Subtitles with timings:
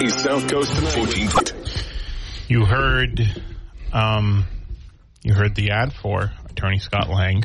[0.00, 1.30] is South Coast Tonight.
[1.30, 1.56] 14.
[2.48, 3.20] You heard,
[3.92, 4.44] um,
[5.22, 7.44] you heard the ad for Attorney Scott Lang.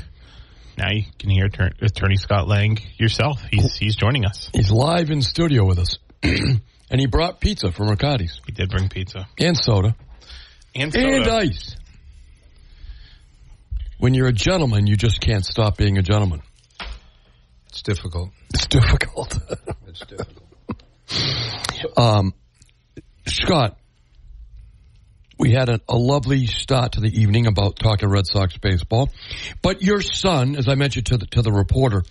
[0.78, 3.41] Now you can hear Attor- Attorney Scott Lang yourself.
[3.52, 4.49] He's he's joining us.
[4.54, 5.98] He's live in studio with us.
[6.23, 6.62] and
[6.99, 8.41] he brought pizza from Riccardi's.
[8.45, 9.95] He did bring pizza And soda.
[10.76, 11.08] and soda.
[11.08, 11.76] And ice.
[13.99, 16.41] When you're a gentleman, you just can't stop being a gentleman.
[17.70, 18.30] It's difficult.
[18.53, 19.38] It's difficult.
[19.88, 21.98] It's difficult.
[21.98, 22.34] um,
[23.27, 23.77] Scott,
[25.38, 29.09] we had a, a lovely start to the evening about talking Red Sox baseball,
[29.61, 32.03] but your son, as I mentioned to the to the reporter,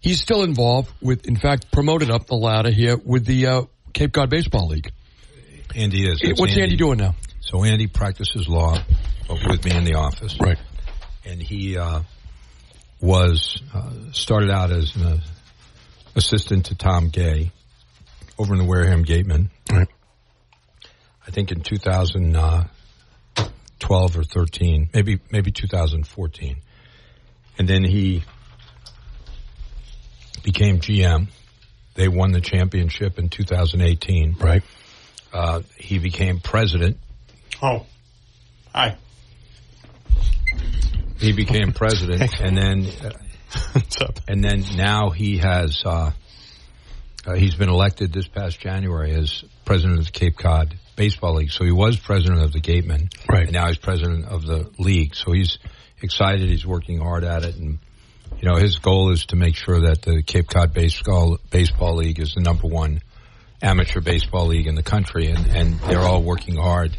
[0.00, 3.62] he's still involved with, in fact, promoted up the ladder here with the uh,
[3.92, 4.90] Cape Cod Baseball League.
[5.74, 6.22] Andy is.
[6.38, 7.14] What's Andy doing now?
[7.40, 8.78] So Andy practices law
[9.28, 10.38] with me in the office.
[10.40, 10.58] Right.
[11.24, 12.02] And he uh,
[13.00, 15.18] was uh, started out as an uh,
[16.16, 17.52] assistant to Tom Gay
[18.38, 19.50] over in the Wareham Gatemen.
[19.70, 19.88] Right.
[21.26, 26.56] I think in 2012 or 13, maybe maybe 2014,
[27.58, 28.24] and then he
[30.42, 31.26] became GM.
[31.94, 34.36] They won the championship in 2018.
[34.40, 34.62] Right.
[35.32, 36.96] Uh, he became president.
[37.60, 37.84] Oh,
[38.72, 38.96] hi.
[41.18, 43.10] He became president, and then uh,
[43.72, 44.20] What's up?
[44.28, 46.12] and then now he has uh,
[47.28, 51.50] uh, he's been elected this past January as president of the Cape Cod Baseball League.
[51.50, 53.44] So he was president of the Gatemen, Right.
[53.44, 55.14] And now he's president of the league.
[55.14, 55.58] So he's
[56.00, 56.48] excited.
[56.48, 57.78] He's working hard at it, and
[58.40, 62.18] you know his goal is to make sure that the Cape Cod Baseball Baseball League
[62.18, 63.02] is the number one
[63.60, 66.96] amateur baseball league in the country, and and they're all working hard.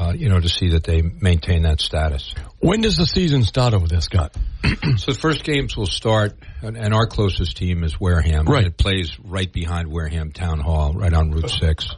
[0.00, 2.34] Uh, you know, to see that they maintain that status.
[2.58, 4.34] When does the season start over there, Scott?
[4.96, 8.46] So the first games will start, and, and our closest team is Wareham.
[8.46, 8.64] Right.
[8.64, 11.90] And it plays right behind Wareham Town Hall, right on Route 6.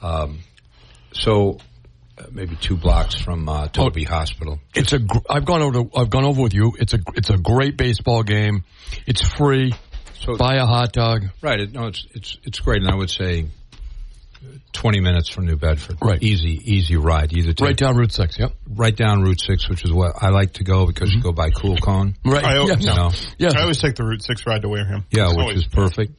[0.00, 0.38] Um,
[1.12, 1.58] so
[2.18, 4.60] uh, maybe two blocks from uh, Tobey Hospital.
[4.74, 5.00] It's a.
[5.00, 5.82] gr- I've gone over.
[5.82, 6.74] To, I've gone over with you.
[6.78, 6.98] It's a.
[7.14, 8.64] It's a great baseball game.
[9.06, 9.74] It's free.
[10.20, 11.24] So Buy a hot dog.
[11.40, 13.46] right, it, no, it's it's it's great, and I would say
[14.44, 15.96] uh, twenty minutes from New Bedford.
[16.02, 16.22] Right.
[16.22, 17.32] easy easy ride.
[17.32, 18.38] Either take, Right down Route Six.
[18.38, 18.52] Yep.
[18.68, 21.50] right down Route Six, which is what I like to go because you go by
[21.50, 22.14] Cool Cone.
[22.24, 22.44] Right.
[22.44, 22.76] I- yeah.
[22.78, 22.94] You no.
[22.96, 23.50] know, Yeah.
[23.56, 25.04] I always take the Route Six ride to Wareham.
[25.10, 26.12] Yeah, It's which always- is perfect.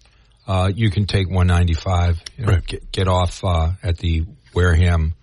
[0.46, 2.66] Uh, you can take 195, you know, Right.
[2.68, 5.14] get, get off uh, at the Wareham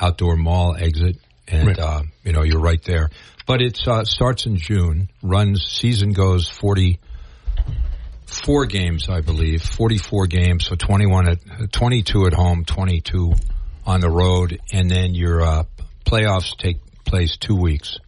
[0.00, 1.16] Outdoor Mall exit,
[1.48, 1.78] and Right.
[1.78, 3.10] uh, you know you're right there.
[3.46, 5.08] But it uh, starts in June.
[5.22, 6.48] Runs season goes
[8.38, 10.66] 44 games, I believe, 44 games.
[10.66, 13.32] So 21 at uh, 22 at home, 22
[13.84, 15.64] on the road, and then your uh,
[16.04, 17.98] playoffs take place two weeks.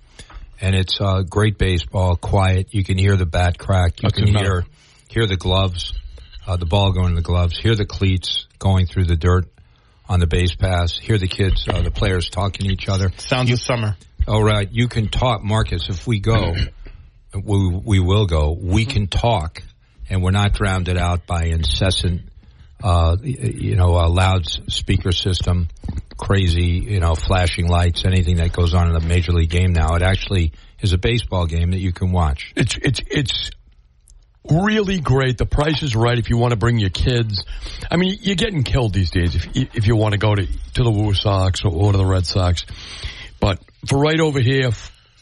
[0.61, 2.75] And it's uh, great baseball, quiet.
[2.75, 4.03] You can hear the bat crack.
[4.03, 4.65] You That's can hear
[5.09, 5.95] hear the gloves,
[6.47, 7.59] uh, the ball going in the gloves.
[7.59, 9.47] Hear the cleats going through the dirt
[10.09, 10.99] on the base pass.
[10.99, 13.11] Hear the kids, uh, the players talking to each other.
[13.17, 13.97] Sounds of summer.
[14.29, 15.89] All right, you can talk, Marcus.
[15.89, 16.55] If we go,
[17.35, 18.53] we we will go.
[18.53, 19.63] We can talk,
[20.11, 22.23] and we're not drowned out by incessant,
[22.83, 25.69] uh, you know, a loud speaker system,
[26.19, 29.95] crazy, you know, flashing lights, anything that goes on in a major league game now.
[29.95, 32.53] It actually is a baseball game that you can watch.
[32.57, 33.51] It's it's it's
[34.51, 35.39] really great.
[35.39, 37.45] The price is right if you want to bring your kids.
[37.91, 40.83] I mean, you're getting killed these days if if you want to go to to
[40.83, 42.67] the Woo Sox or, or to the Red Sox.
[43.39, 44.71] But for right over here,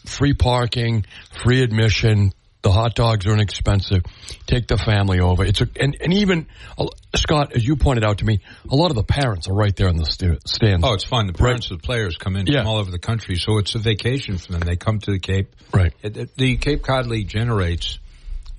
[0.06, 1.04] free parking,
[1.43, 2.32] free admission.
[2.69, 4.03] The hot dogs are inexpensive.
[4.47, 5.43] Take the family over.
[5.43, 8.41] It's a and, and even uh, Scott, as you pointed out to me,
[8.71, 10.84] a lot of the parents are right there in the sta- stands.
[10.87, 11.28] Oh, it's fun.
[11.28, 12.59] The parents of the players come in Yeah.
[12.61, 14.61] from all over the country, so it's a vacation for them.
[14.61, 15.57] They come to the Cape.
[15.73, 15.95] Right.
[16.03, 17.99] It, the Cape Cod League generates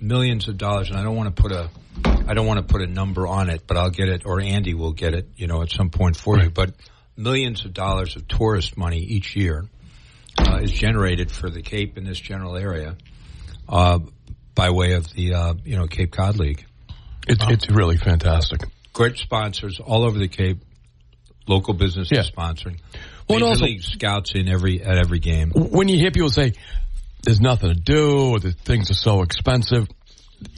[0.00, 1.70] millions of dollars, and I don't want to put a,
[2.26, 4.74] I don't want to put a number on it, but I'll get it, or Andy
[4.74, 6.50] will get it, you know, at some point for you.
[6.50, 6.72] But
[7.16, 9.66] millions of dollars of tourist money each year
[10.36, 12.96] uh, is generated for the Cape in this general area
[13.70, 16.64] by way of the, uh, you know, Cape Cod League.
[17.28, 18.60] It's it's really fantastic.
[18.92, 20.58] Great sponsors all over the Cape.
[21.46, 22.22] Local businesses Yeah.
[22.22, 22.78] sponsoring.
[23.28, 25.50] Well, Major also- League scouts in every at every game.
[25.50, 26.52] when you hear people say
[27.22, 29.88] there's nothing to do or "The things are so expensive,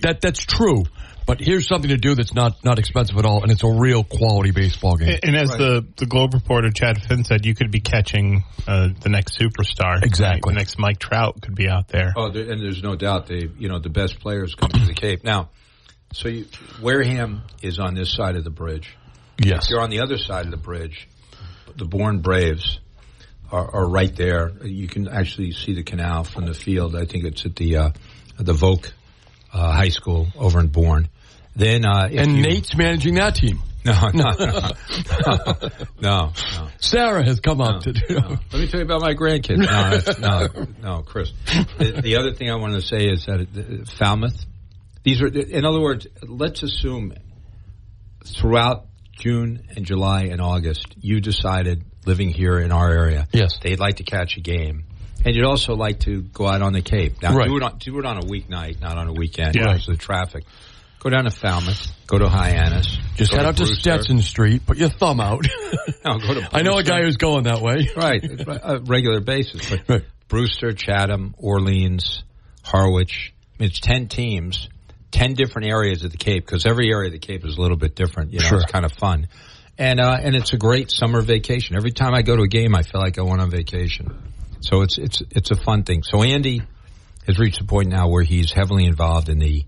[0.02, 0.84] that that's true.
[1.26, 4.04] But here's something to do that's not not expensive at all, and it's a real
[4.04, 5.18] quality baseball game.
[5.22, 9.08] And as the, the Globe reporter Chad Finn said, you could be catching uh, the
[9.08, 10.02] next superstar.
[10.02, 10.52] Exactly.
[10.52, 12.12] The next Mike Trout could be out there.
[12.16, 15.22] Oh, and there's no doubt they, you know, the best players come to the Cape.
[15.24, 15.50] Now,
[16.12, 16.46] so you,
[16.80, 18.96] Wareham is on this side of the bridge.
[19.38, 21.08] yes, If you're on the other side of the bridge,
[21.76, 22.80] the Bourne Braves
[23.50, 24.52] are, are right there.
[24.64, 26.96] You can actually see the canal from the field.
[26.96, 27.90] I think it's at the uh,
[28.38, 28.90] the Voke
[29.52, 31.08] uh, High School over in Bourne.
[31.54, 33.60] Then, uh, and you- Nate's managing that team.
[33.84, 34.46] No, no, no,
[35.26, 35.68] no, no.
[36.00, 36.32] no.
[36.78, 38.14] Sarah has come up to do.
[38.14, 39.58] Let me tell you about my grandkids.
[40.20, 41.32] No, no, no, Chris.
[41.78, 44.44] The, the other thing I wanted to say is that uh, Falmouth.
[45.02, 47.12] These are, in other words, let's assume
[48.24, 53.58] throughout June and July and August, you decided living here in our area, Yes.
[53.62, 54.84] they'd like to catch a game,
[55.24, 57.20] and you'd also like to go out on the Cape.
[57.22, 57.48] Now, Right.
[57.48, 59.72] do it on do it on a weeknight, not on a weekend, Yeah.
[59.72, 60.44] because of the traffic.
[61.02, 61.90] Go down to Falmouth.
[62.06, 62.96] Go to Hyannis.
[63.16, 63.80] Just head out to Brewster.
[63.80, 65.46] Stetson Street, put your thumb out.
[66.04, 67.88] No, go to I know a guy who's going that way.
[67.96, 69.68] right, a regular basis.
[69.70, 70.04] But Right.
[70.28, 72.24] Brewster, Chatham, Orleans,
[72.64, 73.32] Harwich.
[73.58, 74.68] I mean, it's ten teams,
[75.12, 77.76] ten different areas of the Cape because every area of the Cape is a little
[77.76, 78.32] bit different.
[78.32, 78.58] You know, Sure.
[78.60, 79.28] it's kind of fun,
[79.78, 81.76] and uh, and it's a great summer vacation.
[81.76, 84.20] Every time I go to a game, I feel like I went on vacation.
[84.60, 86.02] So it's it's it's a fun thing.
[86.02, 86.62] So Andy
[87.26, 89.64] has reached a point now where he's heavily involved in the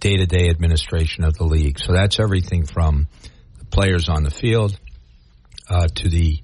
[0.00, 1.78] day to day administration of the league.
[1.78, 3.08] So that's everything from
[3.58, 4.78] the players on the field
[5.68, 6.40] uh, to the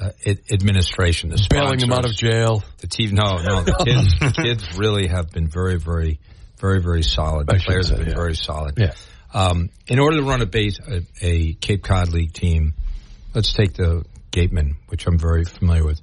[0.00, 2.64] uh, ad- administration, the Bailing him out of jail.
[2.78, 6.18] The TV, no, no, the kids, the kids really have been very, very,
[6.58, 7.46] very, very solid.
[7.46, 8.14] The players have been yeah.
[8.14, 8.74] very solid.
[8.76, 8.92] Yeah.
[9.32, 12.74] Um, in order to run a base, a, a Cape Cod League team,
[13.34, 16.00] let's take the Gatemen, which I'm very familiar with.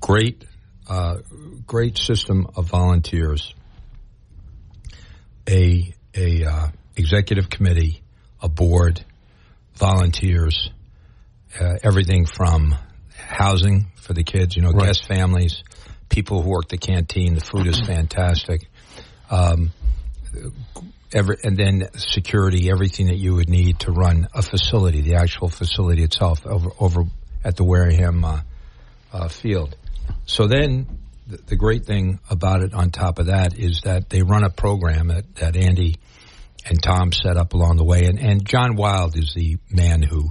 [0.00, 0.44] Great,
[0.88, 1.16] uh,
[1.66, 3.54] great system of volunteers.
[5.48, 8.02] A a uh, executive committee,
[8.42, 9.04] a board,
[9.74, 10.70] volunteers,
[11.58, 12.74] uh, everything from
[13.16, 14.86] housing for the kids, you know, Right.
[14.86, 15.62] guest families,
[16.08, 17.34] people who work the canteen.
[17.34, 18.68] The food is fantastic.
[19.30, 19.72] Um,
[21.12, 25.48] every, and then security, everything that you would need to run a facility, the actual
[25.48, 27.04] facility itself over, over
[27.44, 28.40] at the Wareham uh,
[29.12, 29.76] uh, field.
[30.26, 30.86] So then
[31.36, 35.08] the, great thing about it on top of that is that they run a program
[35.08, 35.96] that, that Andy
[36.66, 38.04] and Tom set up along the way.
[38.04, 40.30] And, and John Wylde is the man who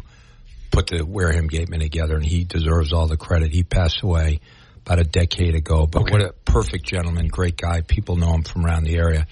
[0.71, 3.51] put the Wareham Gatemen together, and he deserves all the credit.
[3.51, 4.39] He passed away
[4.85, 7.81] about a decade ago, but what a perfect gentleman, great guy.
[7.81, 9.27] People know him from around the area.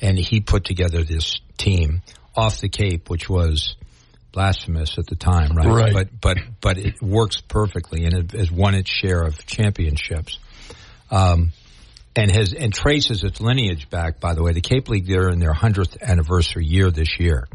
[0.00, 2.02] And he put together this team
[2.36, 3.76] off the Cape, which was
[4.32, 5.66] blasphemous at the time, right?
[5.66, 5.92] Right.
[5.92, 10.38] But but but it works perfectly, and it has won its share of championships.
[11.12, 11.52] Um,
[12.16, 14.20] and has and traces its lineage back.
[14.20, 17.46] By the way, the Cape League they're in their hundredth anniversary year this year,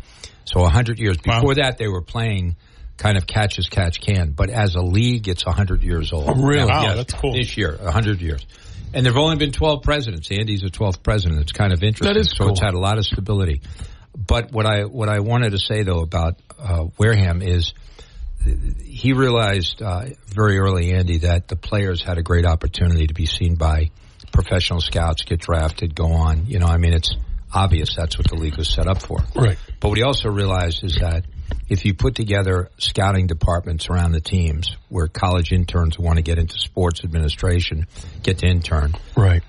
[0.45, 1.18] so hundred years.
[1.25, 1.42] Wow.
[1.42, 2.56] Before that, they were playing
[2.98, 6.44] kind of catch as catch can, but as a league, it's hundred years old.
[6.44, 6.65] really?
[6.65, 7.33] Wow, Yes, that's cool.
[7.33, 8.45] This year, hundred years.
[8.94, 10.31] And there've only been twelve presidents.
[10.31, 11.42] Andy's the twelfth president.
[11.42, 12.13] It's kind of interesting.
[12.13, 13.62] That is so it's had a lot of stability.
[14.15, 17.74] But what I what I wanted to say though about uh, Wareham is
[18.45, 23.25] he realized uh, very early, Andy, that the players had a great opportunity to be
[23.25, 23.92] seen by
[24.31, 26.45] professional scouts, get drafted, go on.
[26.45, 27.16] You know, I mean, it's
[27.54, 29.19] obvious that's what the league was set up for.
[29.36, 29.57] Right.
[29.80, 31.25] But what he also realized is that
[31.69, 36.38] if you put together scouting departments around the teams where college interns want to get
[36.38, 37.88] into sports administration
[38.24, 39.44] get to intern, Right.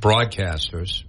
[0.00, 1.04] broadcasters,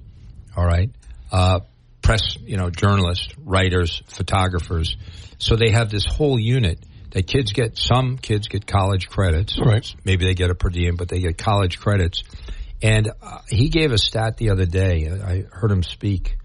[0.56, 0.90] all right,
[1.32, 1.62] uh,
[2.02, 4.98] press, you know, journalists, writers, photographers.
[5.38, 6.80] So they have this whole unit
[7.12, 7.78] that kids get.
[7.78, 9.60] Some kids get college credits.
[9.60, 9.86] Right.
[10.04, 12.24] Maybe they get a per diem, but they get college credits.
[12.82, 15.10] And uh, he gave a stat the other day.
[15.10, 16.38] I heard him speak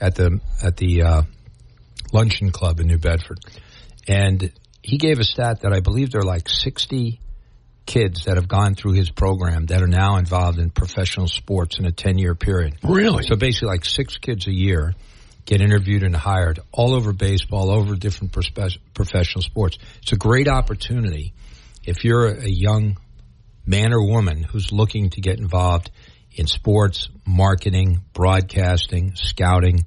[0.00, 1.22] at the at the uh,
[2.12, 3.38] luncheon club in New Bedford,
[4.08, 7.20] and he gave a stat that I believe there are like sixty
[7.86, 11.86] kids that have gone through his program that are now involved in professional sports in
[11.86, 12.74] a 10 year period.
[12.82, 13.22] Really?
[13.22, 14.94] So basically, like six kids a year
[15.46, 19.78] get interviewed and hired all over baseball, all over different professional sports.
[20.02, 21.32] It's a great opportunity
[21.84, 22.98] if you're a young
[23.64, 25.90] man or woman who's looking to get involved
[26.32, 29.86] in sports, marketing, broadcasting, scouting.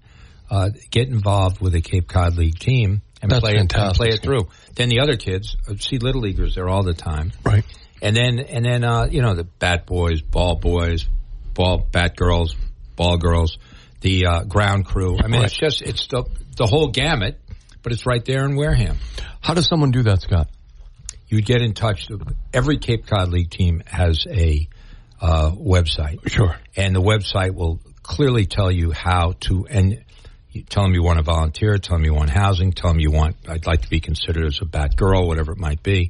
[0.49, 4.09] Uh, get involved with a Cape Cod League team and That's play it, and play
[4.09, 4.47] it through.
[4.75, 7.63] Then the other kids uh, see little leaguers there all the time Right.
[8.01, 11.07] and then and then uh, you know the bat boys, ball boys,
[11.53, 12.55] ball bat girls,
[12.95, 13.59] ball girls,
[14.01, 15.18] the uh, ground crew.
[15.18, 16.24] I mean, it's just it's the
[16.58, 17.39] the whole gamut,
[17.84, 18.98] but it's right there in Wareham.
[19.41, 20.48] How does someone do that, Scott?
[21.27, 22.08] You get in touch.
[22.53, 24.68] Every Cape Cod League team has a
[25.22, 26.56] uh, website, Sure.
[26.75, 30.03] and the website will clearly tell you how to and.
[30.51, 31.77] You tell them you want to volunteer.
[31.77, 32.72] Tell them you want housing.
[32.72, 33.36] Tell them you want.
[33.48, 36.10] I'd like to be considered as a bat girl, whatever it might be.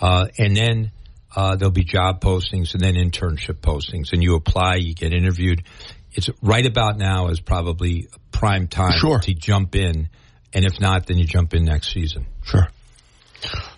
[0.00, 0.92] Uh, and then
[1.34, 4.76] uh, there'll be job postings and then internship postings, and you apply.
[4.76, 5.64] You get interviewed.
[6.12, 9.18] It's right about now is probably prime time Sure.
[9.20, 10.08] to jump in,
[10.52, 12.26] and if not, then you jump in next season.
[12.44, 12.68] Sure.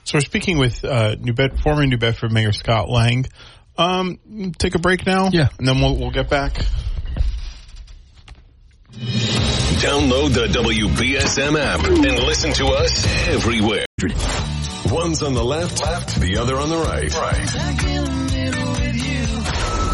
[0.05, 3.27] So we're speaking with uh, New Bed- former New Bedford Mayor Scott Lang.
[3.79, 5.29] Um, take a break now.
[5.33, 5.49] Yeah.
[5.59, 6.65] and then we'll we'll get back.
[8.93, 13.85] Download the WBSM app and listen to us everywhere.
[14.91, 17.15] One's on the left, left, the other on the right.
[17.15, 18.42] Right.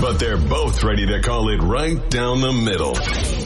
[0.00, 2.94] But they're both ready to call it right down the middle.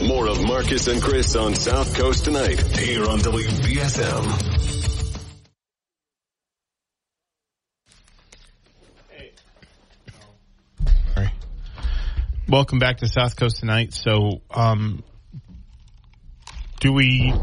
[0.07, 4.59] More of Marcus and Chris on South Coast tonight here on WBSM.
[11.15, 11.31] Sorry.
[12.47, 13.93] Welcome back to South Coast tonight.
[13.93, 15.03] So, um,
[16.79, 17.33] do we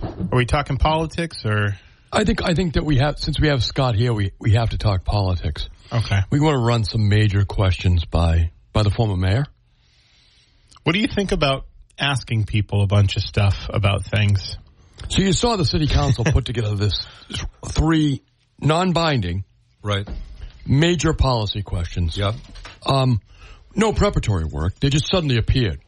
[0.00, 1.76] are we talking politics or
[2.12, 4.70] I think I think that we have since we have Scott here, we, we have
[4.70, 5.68] to talk politics.
[5.92, 6.20] Okay?
[6.30, 9.44] We want to run some major questions by by the former mayor.
[10.84, 11.66] What do you think about
[11.98, 14.56] asking people a bunch of stuff about things?
[15.08, 17.06] So you saw the city council put together this
[17.66, 18.22] three
[18.60, 19.44] non-binding
[19.82, 20.08] Right.
[20.66, 22.16] major policy questions.
[22.16, 22.34] Yep.
[22.84, 23.20] Um,
[23.74, 24.78] no preparatory work.
[24.80, 25.80] They just suddenly appeared.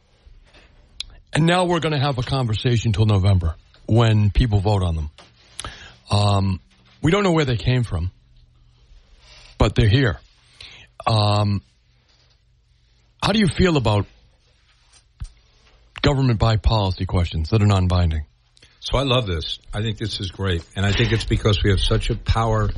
[1.33, 3.55] And now we're going to have a conversation till November
[3.85, 5.09] when people vote on them.
[6.09, 6.59] Um,
[7.01, 8.11] we don't know where they came from,
[9.61, 10.19] but they're here.
[11.05, 11.61] Um,
[13.21, 14.07] how do you feel about
[16.01, 18.25] government by policy questions that are non-binding?
[18.79, 19.59] So I love this.
[19.71, 20.65] I think this is great.
[20.75, 22.71] And I think it's because we have such a power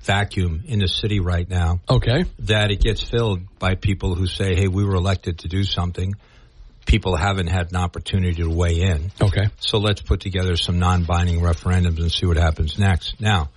[0.00, 2.24] vacuum in the city right now Okay.
[2.38, 6.14] that it gets filled by people who say, hey, we were elected to do something.
[6.86, 9.12] People haven't had an opportunity to weigh in.
[9.20, 9.48] Okay.
[9.58, 13.20] So let's put together some non-binding referendums and see what happens next.
[13.20, 13.50] Now,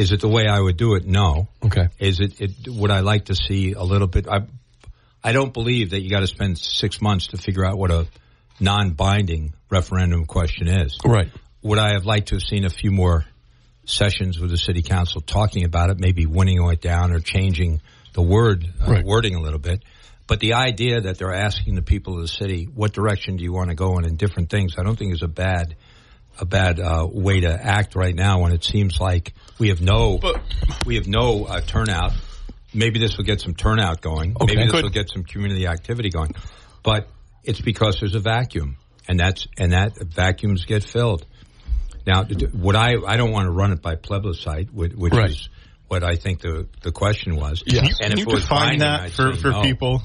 [0.00, 1.04] is it the way I would do it?
[1.04, 1.48] No.
[1.62, 1.88] Okay.
[1.98, 4.26] Is it, it would I like to see a little bit?
[4.26, 4.46] I,
[5.22, 8.06] I don't believe that you got to spend six months to figure out what a
[8.58, 10.96] non-binding referendum question is.
[11.04, 11.30] Right.
[11.62, 13.26] Would I have liked to have seen a few more
[13.84, 17.82] sessions with the city council talking about it, maybe winning it down or changing
[18.14, 19.04] the word uh, Right.
[19.04, 19.84] wording a little bit?
[20.26, 23.52] But the idea that they're asking the people of the city, what direction do you
[23.52, 25.74] want to go in, and different things, I don't think is a bad
[26.40, 30.18] a bad uh, way to act right now when it seems like we have no
[30.86, 32.12] we have no uh, turnout.
[32.72, 34.36] Maybe this will get some turnout going.
[34.40, 34.54] Okay.
[34.54, 34.84] Maybe this Good.
[34.84, 36.34] will get some community activity going.
[36.82, 37.08] But
[37.44, 38.76] it's because there's a vacuum,
[39.08, 41.26] and that's and that vacuums get filled.
[42.06, 42.94] Now, d- would I?
[43.06, 45.30] I don't want to run it by plebiscite, which, which Right.
[45.30, 45.48] is
[45.88, 47.62] what I think the the question was.
[47.66, 47.80] Yes.
[47.80, 49.62] Can you, And can if you define that for, say for no.
[49.62, 50.02] people?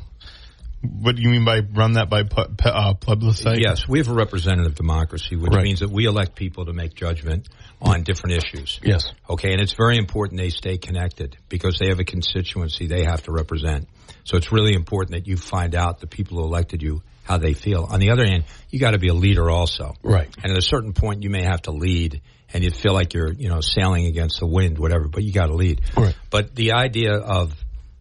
[1.02, 3.60] What do you mean by run that by pu- uh, plebiscite?
[3.60, 5.64] Yes, we have a representative democracy, which Right.
[5.64, 7.48] means that we elect people to make judgment
[7.82, 8.80] on different issues.
[8.84, 9.12] Yes.
[9.30, 13.24] Okay, and it's very important they stay connected because they have a constituency they have
[13.24, 13.88] to represent.
[14.24, 17.54] So it's really important that you find out the people who elected you how they
[17.54, 17.88] feel.
[17.90, 19.94] On the other hand, you got to be a leader also.
[20.04, 20.30] Right.
[20.44, 22.22] And at a certain point, you may have to lead,
[22.54, 25.08] and you feel like you're, you know, sailing against the wind, whatever.
[25.08, 25.82] But you got to lead.
[25.98, 26.16] Right.
[26.30, 27.54] But the idea of,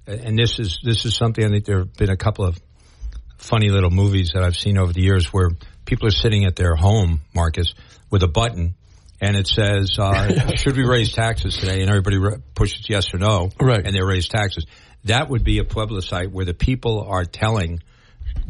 [0.07, 2.59] and this is this is something I think there have been a couple of
[3.45, 5.51] funny little movies that I've seen over the years where
[5.85, 7.75] people are sitting at their home, Marcus,
[8.11, 8.75] with a button.
[9.21, 13.19] And it says, uh, "Should we raise taxes today?" And everybody re- pushes yes or
[13.19, 13.85] no, Right.
[13.85, 14.67] And they raise taxes.
[15.05, 17.81] That would be a plebiscite where the people are telling.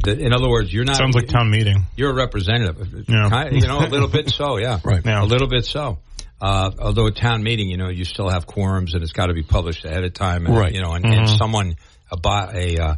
[0.03, 0.95] That, in other words, you're not.
[0.95, 1.85] Sounds like town meeting.
[1.95, 3.05] You're a representative.
[3.07, 3.49] Yeah.
[3.51, 4.79] You know, a little bit so, yeah.
[4.83, 5.05] Right.
[5.05, 5.23] Yeah.
[5.23, 5.99] A little bit so.
[6.41, 9.33] Uh, although a town meeting, you know, you still have quorums and it's got to
[9.33, 10.45] be published ahead of time.
[10.45, 10.73] And, Right.
[10.73, 11.75] You know, and, and someone,
[12.11, 12.17] a,
[12.53, 12.95] a, uh,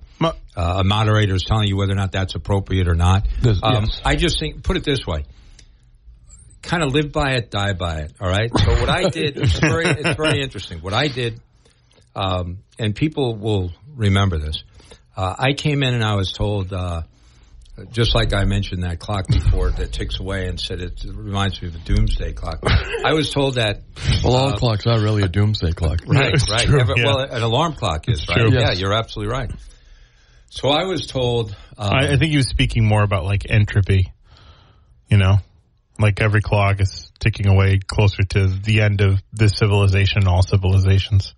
[0.55, 3.27] uh, a moderator is telling you whether or not that's appropriate or not.
[3.63, 3.87] Um.
[4.03, 5.25] I just think, put it this way.
[6.63, 8.13] Kind of live by it, die by it.
[8.19, 8.49] All right.
[8.57, 10.79] So what I did, it's very, it's very interesting.
[10.79, 11.39] What I did,
[12.15, 14.63] um, and people will remember this.
[15.15, 17.03] Uh, I came in and I was told, uh,
[17.91, 21.67] just like I mentioned that clock before that ticks away and said it reminds me
[21.67, 22.59] of a doomsday clock.
[23.05, 23.81] I was told that
[24.23, 25.99] Well, all clocks are really a doomsday clock.
[26.07, 26.65] Right, it's right.
[26.65, 27.05] true, Every- yeah.
[27.05, 28.37] Well, an alarm clock is right.
[28.37, 28.51] true.
[28.51, 28.79] Yeah, Yes.
[28.79, 29.51] you're absolutely right.
[30.49, 31.55] So I was told.
[31.77, 34.11] Uh, I, I think he was speaking more about like entropy.
[35.09, 35.35] You know,
[35.99, 40.41] like every clock is ticking away closer to the end of this civilization, and all
[40.41, 41.33] civilizations.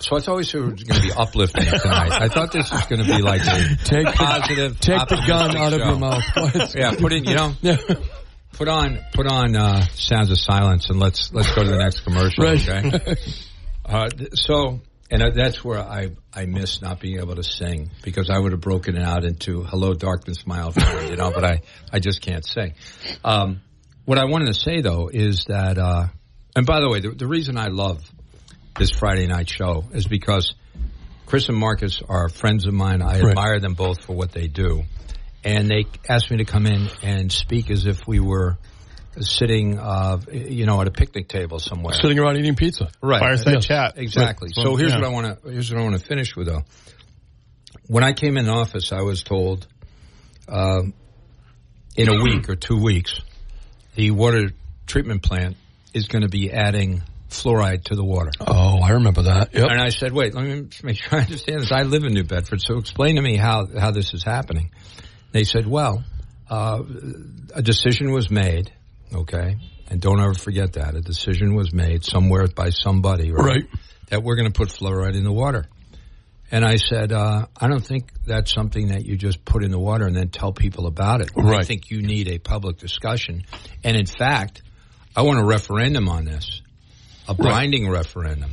[0.00, 2.12] So I thought we were going to be uplifting tonight.
[2.12, 4.80] I thought this was going to be like a Take the, positive.
[4.80, 5.86] take the gun out of show.
[5.88, 6.74] your mouth.
[6.76, 7.24] Yeah, put in.
[7.24, 7.76] You know, Yeah.
[8.52, 12.00] put on put on uh, sounds of silence and let's let's go to the next
[12.00, 12.44] commercial.
[12.44, 12.68] Right.
[12.68, 13.16] Okay.
[13.84, 17.90] Uh, th- so, and uh, that's where I I miss not being able to sing
[18.02, 21.30] because I would have broken it out into "Hello, darkness, my old friend," you know.
[21.30, 22.74] But I I just can't sing.
[23.24, 23.62] Um,
[24.04, 26.08] what I wanted to say though is that, uh,
[26.54, 28.02] and by the way, the, the reason I love
[28.78, 30.54] this Friday night show is because
[31.26, 33.02] Chris and Marcus are friends of mine.
[33.02, 33.30] I Right.
[33.30, 34.84] admire them both for what they do,
[35.44, 38.56] and they asked me to come in and speak as if we were
[39.20, 41.92] sitting, uh, you know, at a picnic table somewhere.
[41.94, 42.88] Sitting around eating pizza.
[43.02, 43.18] Right.
[43.18, 43.66] Fireside Yes.
[43.66, 43.94] chat.
[43.96, 44.50] Exactly.
[44.56, 44.64] Right.
[44.64, 44.98] So here's Yeah.
[45.00, 46.62] what I want to here's what I want to finish with though.
[47.88, 49.66] When I came in office, I was told,
[50.48, 50.92] um,
[51.96, 53.20] in a week or two weeks,
[53.96, 54.52] the water
[54.86, 55.56] treatment plant
[55.94, 58.30] is going to be adding fluoride to the water.
[58.40, 59.54] Oh, I remember that.
[59.54, 59.70] Yep.
[59.70, 61.72] And I said, wait, let me make sure I understand this.
[61.72, 64.70] I live in New Bedford, so explain to me how, how this is happening.
[65.32, 66.04] They said, well,
[66.48, 66.82] uh,
[67.54, 68.72] a decision was made,
[69.14, 69.56] okay,
[69.90, 70.94] and don't ever forget that.
[70.94, 73.44] A decision was made somewhere by somebody, right?
[73.44, 73.64] Right.
[74.08, 75.66] That we're going to put fluoride in the water.
[76.50, 79.78] And I said, uh, I don't think that's something that you just put in the
[79.78, 81.30] water and then tell people about it.
[81.36, 83.44] I think you need a public discussion.
[83.84, 84.62] And in fact,
[85.14, 86.62] I want a referendum on this,
[87.28, 88.50] a binding referendum,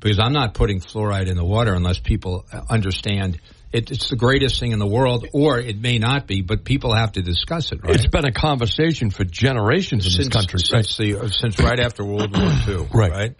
[0.00, 3.40] because I'm not putting fluoride in the water unless people uh, understand
[3.72, 6.94] it, it's the greatest thing in the world, or it may not be, but people
[6.94, 7.94] have to discuss it, right?
[7.94, 10.60] It's been a conversation for generations in this country.
[10.60, 13.34] since the uh, since right after World War II, Right.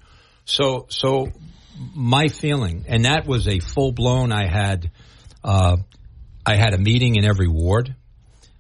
[0.45, 1.33] So so
[1.95, 4.33] my feeling, and that was a full blown.
[4.33, 4.91] I had
[5.45, 5.77] uh,
[6.45, 7.95] I had a meeting in every ward.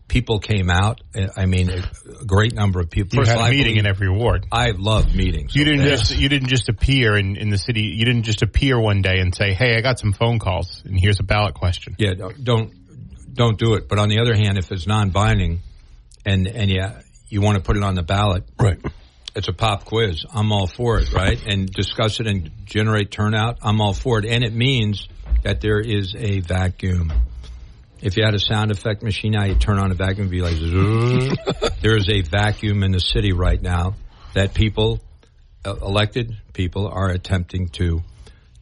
[0.08, 1.00] People came out.
[1.36, 1.82] I mean, a,
[2.25, 3.16] great number of people.
[3.16, 4.46] You First had of all, a I meeting believe- in every ward.
[4.52, 5.54] I love meetings.
[5.56, 5.90] You didn't okay?
[5.90, 7.82] just you didn't just appear in, in the city.
[7.96, 10.98] You didn't just appear one day and say, "Hey, I got some phone calls and
[10.98, 12.72] here's a ballot question." Yeah, don't
[13.34, 13.88] don't do it.
[13.88, 15.60] But on the other hand, if it's non-binding,
[16.25, 18.78] and and yeah, you want to put it on the ballot, Right.
[19.34, 20.25] it's a pop quiz.
[20.32, 21.38] I'm all for it, right?
[21.46, 23.58] And discuss it and generate turnout.
[23.60, 24.25] I'm all for it.
[24.25, 25.08] And it means
[25.42, 27.12] that there is a vacuum.
[28.06, 30.40] If you had a sound effect machine now, you turn on a vacuum and be
[30.40, 30.54] like,
[31.80, 33.94] there is a vacuum in the city right now
[34.32, 35.00] that people,
[35.64, 38.02] uh, elected people, are attempting to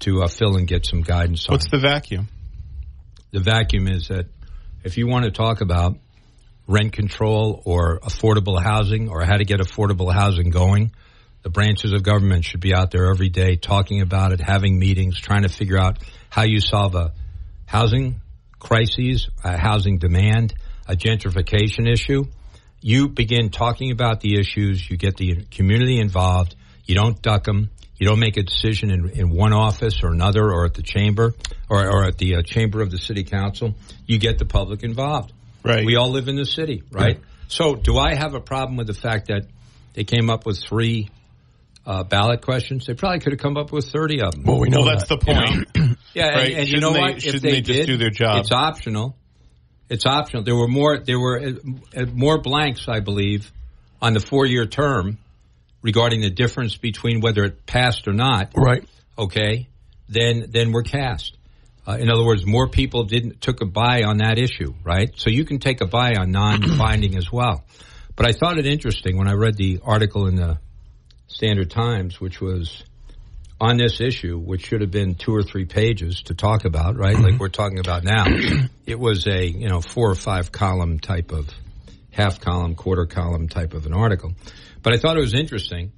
[0.00, 1.54] to uh, fill and get some guidance on.
[1.54, 2.28] What's the vacuum?
[3.34, 4.26] the vacuum is that
[4.84, 5.98] if you want to talk about
[6.68, 10.92] rent control or affordable housing or how to get affordable housing going,
[11.42, 15.18] the branches of government should be out there every day talking about it, having meetings,
[15.18, 15.98] trying to figure out
[16.30, 17.12] how you solve a
[17.66, 18.20] housing
[18.64, 20.54] crises, a housing demand,
[20.88, 22.24] a gentrification issue.
[22.80, 27.70] You begin talking about the issues, you get the community involved, you don't duck them,
[27.98, 31.32] you don't make a decision in, in one office or another or at the chamber
[31.70, 33.74] or, or at the uh, chamber of the city council.
[34.06, 35.32] You get the public involved.
[35.62, 35.84] Right.
[35.86, 37.20] We all live in the city, right?
[37.48, 39.46] So, do I have a problem with the fact that
[39.94, 41.08] they came up with three
[41.86, 42.86] uh, ballot questions?
[42.86, 44.42] They probably could have come up with thirty of them.
[44.44, 45.20] Well, we know Well, that's that.
[45.20, 45.26] the
[45.74, 45.93] point.
[46.14, 46.50] Yeah, Right.
[46.50, 47.16] and, and you know they- what?
[47.16, 48.40] If shouldn't they, they just did, do their job?
[48.40, 49.16] It's optional.
[49.88, 50.44] It's optional.
[50.44, 50.98] There were more.
[50.98, 51.52] There were uh,
[51.96, 53.52] uh, more blanks, I believe,
[54.00, 55.18] on the four-year term
[55.82, 58.52] regarding the difference between whether it passed or not.
[58.56, 58.84] Right.
[59.18, 59.68] Okay,
[60.08, 61.36] then then were cast.
[61.86, 65.10] Uh, in other words, more people didn't took a buy on that issue, right?
[65.16, 67.62] So you can take a buy on non-binding as well.
[68.16, 70.58] But I thought it interesting when I read the article in the
[71.26, 72.82] Standard Times, which was
[73.60, 77.18] on this issue, which should have been two or three pages to talk about, right?
[77.18, 78.24] Like we're talking about now.
[78.86, 81.48] it was a you know four or five column type of
[82.10, 84.32] half column, quarter column type of an article.
[84.82, 85.92] But I thought it was interesting.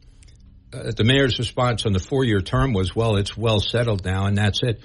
[0.72, 4.26] Uh, the mayor's response on the four year term was, well, it's well settled now,
[4.26, 4.80] and that's it.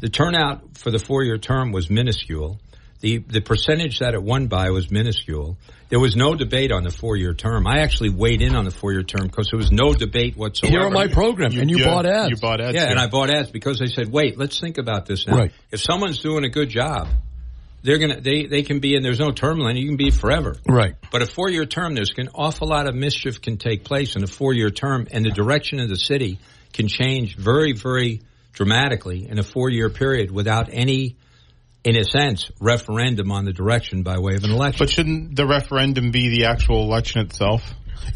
[0.00, 2.60] The turnout for the four year term was minuscule.
[3.06, 5.56] The, the percentage that it won by was minuscule.
[5.90, 7.64] There was no debate on the four year term.
[7.64, 10.76] I actually weighed in on the four year term because there was no debate whatsoever.
[10.76, 12.30] Here on my program, and you yeah, bought ads.
[12.30, 12.74] You bought ads.
[12.74, 12.98] Yeah, and.
[12.98, 15.36] I bought ads because they said, "Wait, let's think about this now.
[15.36, 15.52] Right.
[15.70, 17.06] If someone's doing a good job,
[17.84, 19.76] they're gonna they they can be and there's no term limit.
[19.76, 20.56] You can be forever.
[20.68, 20.96] Right.
[21.12, 24.24] But a four year term, there's an awful lot of mischief can take place in
[24.24, 26.40] a four year term, and the direction of the city
[26.72, 31.14] can change very very dramatically in a four year period without any,
[31.86, 34.78] in a sense, referendum on the direction by way of an election.
[34.84, 37.62] But shouldn't the referendum be the actual election itself?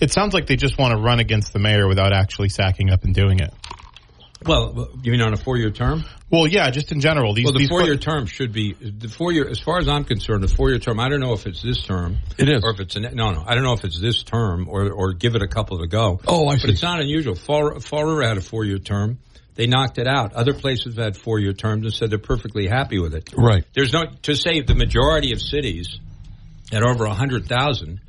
[0.00, 3.04] It sounds like they just want to run against the mayor without actually sacking up
[3.04, 3.54] and doing it.
[4.44, 6.04] well, you mean on a four year term?
[6.30, 7.32] Well, yeah, just in general.
[7.34, 9.48] These, Well, the four-year term should be the four-year.
[9.48, 11.00] As far as I'm concerned, the four-year term.
[11.00, 12.18] I don't know if it's this term.
[12.38, 12.62] It is.
[12.62, 13.42] or if it's a, no, no.
[13.44, 16.20] I don't know if it's this term or or give it a couple to go.
[16.28, 16.68] Oh, I But see.
[16.70, 17.34] it's not unusual.
[17.34, 19.18] Far, Fall River had a four-year term.
[19.54, 20.32] They knocked it out.
[20.34, 23.30] Other places have had four-year terms and said they're perfectly happy with it.
[23.36, 23.64] Right.
[23.74, 25.98] There's no to say the majority of cities
[26.72, 28.00] at over a hundred thousand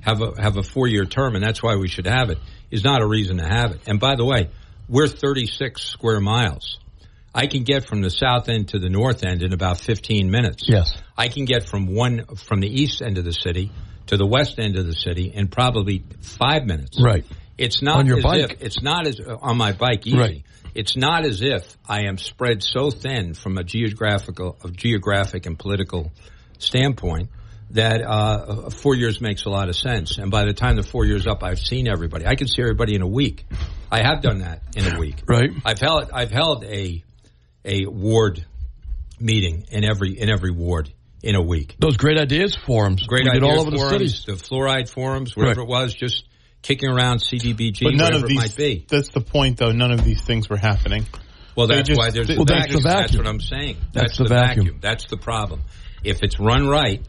[0.00, 2.38] have a have a four-year term, and that's why we should have it.
[2.70, 3.80] Is not a reason to have it.
[3.86, 4.50] And by the way,
[4.88, 6.78] we're 36 square miles.
[7.34, 10.64] I can get from the south end to the north end in about 15 minutes.
[10.66, 10.90] Yes.
[11.16, 13.70] I can get from one from the east end of the city
[14.06, 16.98] to the west end of the city in probably five minutes.
[17.00, 17.24] Right.
[17.58, 18.40] It's not On your as bike.
[18.52, 20.16] if it's not as uh, on my bike easy.
[20.18, 20.42] Right.
[20.76, 25.58] It's not as if I am spread so thin from a geographical, of geographic and
[25.58, 26.12] political
[26.58, 27.30] standpoint
[27.70, 30.18] that uh, four years makes a lot of sense.
[30.18, 32.26] And by the time the four years up, I've seen everybody.
[32.26, 33.44] I can see everybody in a week.
[33.90, 35.22] I have done that in a week.
[35.26, 35.50] Right.
[35.64, 37.02] I've held I've held a
[37.64, 38.44] a ward
[39.18, 41.74] meeting in every in every ward in a week.
[41.78, 43.04] Those great ideas forums.
[43.06, 44.24] Great we ideas all over forums, the cities.
[44.26, 45.68] the fluoride forums, whatever Right.
[45.68, 46.24] it was, just
[46.66, 48.36] kicking around CDBG, But none whatever of it these.
[48.38, 48.84] might be.
[48.88, 49.72] That's the point, though.
[49.72, 51.06] None of these things were happening.
[51.54, 53.00] Well, that's just- why there's Well, a that's the vacuum.
[53.02, 53.76] That's what I'm saying.
[53.92, 54.78] That's the vacuum.
[54.80, 55.62] That's the problem.
[56.04, 57.02] If it's run right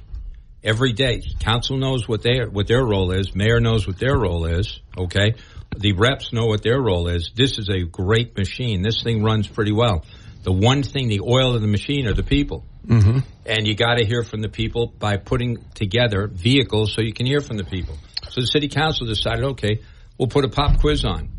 [0.64, 3.36] every day, council knows what their what their role is.
[3.36, 4.80] Mayor knows what their role is.
[4.98, 5.34] Okay,
[5.78, 7.32] the reps know what their role is.
[7.36, 8.82] This is a great machine.
[8.84, 10.06] This thing runs pretty well.
[10.44, 12.64] The one thing, the oil of the machine, are the people.
[12.88, 13.20] Mm-hmm.
[13.46, 17.26] And you got to hear from the people by putting together vehicles so you can
[17.26, 17.98] hear from the people.
[18.32, 19.82] So the city council decided, okay,
[20.18, 21.30] we'll put a pop quiz on.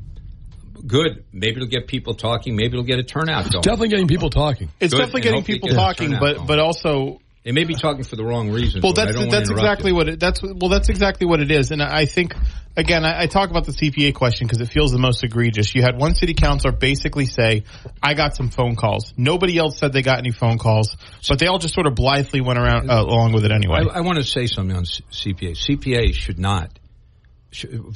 [0.87, 1.25] Good.
[1.33, 2.55] Maybe it'll get people talking.
[2.55, 3.63] Maybe it'll get a turnout going.
[3.63, 4.69] Definitely getting people talking.
[4.81, 6.47] It's Good, definitely and getting people talking, but going.
[6.47, 8.85] but also They may be talking for the wrong reasons.
[8.85, 9.97] Well, but I that's don't that's exactly you.
[9.97, 12.35] what it, that's well that's exactly what it is, and I think
[12.77, 15.75] again I, I talk about the CPA question because it feels the most egregious.
[15.75, 17.65] You had one city councilor basically say,
[18.01, 20.97] "I got some phone calls." Nobody else said they got any phone calls,
[21.29, 23.81] but they all just sort of blithely went around uh, along with it anyway.
[23.91, 25.57] I, I want to say something on C- CPA.
[25.57, 26.78] CPA should not.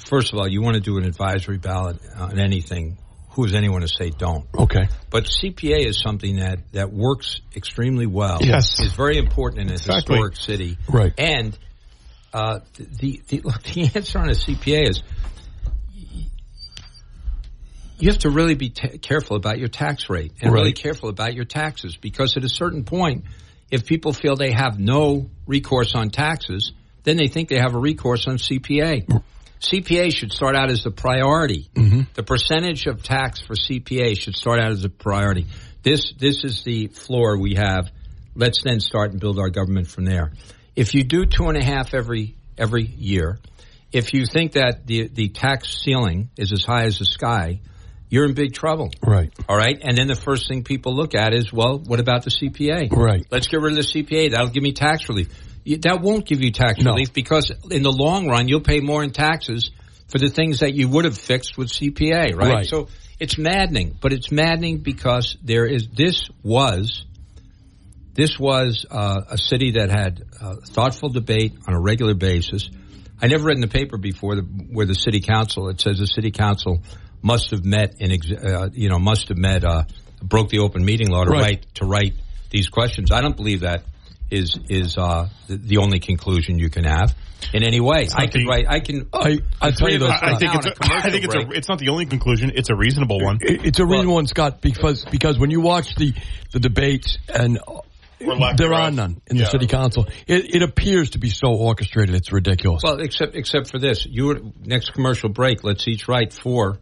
[0.06, 2.98] First of all, you want to do an advisory ballot on anything.
[3.30, 4.46] Who is anyone to say don't?
[4.56, 4.88] Okay.
[5.10, 8.38] But CPA is something that, that works extremely well.
[8.42, 8.78] Yes.
[8.78, 10.16] Is very important in a Exactly.
[10.16, 10.78] historic city.
[10.88, 11.14] Right.
[11.16, 11.58] And
[12.34, 15.02] uh, the, the, look, the answer on a CPA is
[17.98, 21.34] you have to really be ta careful about your tax rate and really careful about
[21.34, 23.24] your taxes because at a certain point,
[23.70, 26.72] if people feel they have no recourse on taxes,
[27.04, 29.22] then they think they have a recourse on CPA.
[29.62, 31.68] CPA should start out as the priority.
[31.74, 32.00] Mm-hmm.
[32.14, 35.46] The percentage of tax for CPA should start out as a priority.
[35.82, 37.90] This this is the floor we have.
[38.34, 40.32] Let's then start and build our government from there.
[40.74, 43.38] If you do two and a half every every year,
[43.92, 47.60] if you think that the the tax ceiling is as high as the sky,
[48.08, 48.90] you're in big trouble.
[49.00, 49.32] Right.
[49.48, 49.78] All right.
[49.80, 52.90] And then the first thing people look at is, well, what about the CPA?
[52.90, 53.24] Right.
[53.30, 54.32] Let's get rid of the CPA.
[54.32, 55.28] That'll give me tax relief.
[55.64, 56.90] That won't give you tax No.
[56.92, 59.70] relief because in the long run, you'll pay more in taxes
[60.08, 62.54] for the things that you would have fixed with CPA, right?
[62.54, 62.66] Right.
[62.66, 62.88] So
[63.20, 67.04] it's maddening, but it's maddening because there is, this was,
[68.14, 72.68] this was uh, a city that had uh, thoughtful debate on a regular basis.
[73.20, 76.06] I never read in the paper before the, where the city council it says the
[76.06, 76.82] city council
[77.22, 79.84] must have met in ex- uh, you know must have met uh,
[80.20, 81.40] broke the open meeting law to Right.
[81.40, 82.14] write to write
[82.50, 83.12] these questions.
[83.12, 83.84] I don't believe that
[84.32, 87.14] is is uh, the, the only conclusion you can have
[87.52, 88.08] in any way.
[88.14, 88.66] I can the- write.
[88.68, 89.08] I can.
[89.12, 90.74] I, I tell you three of though, us I, I think it's on a a,
[90.74, 92.52] commercial I think it's a, it's not the only conclusion.
[92.54, 93.38] It's a reasonable one.
[93.42, 96.14] it- it's a reasonable one, Scott, because because when you watch the
[96.52, 97.58] the debates and
[98.56, 99.48] there are none in the Yeah.
[99.48, 102.14] city council, it, it appears to be so orchestrated.
[102.14, 102.82] It's ridiculous.
[102.84, 105.64] Well, except except for this, you next commercial break.
[105.64, 106.78] Let's each write four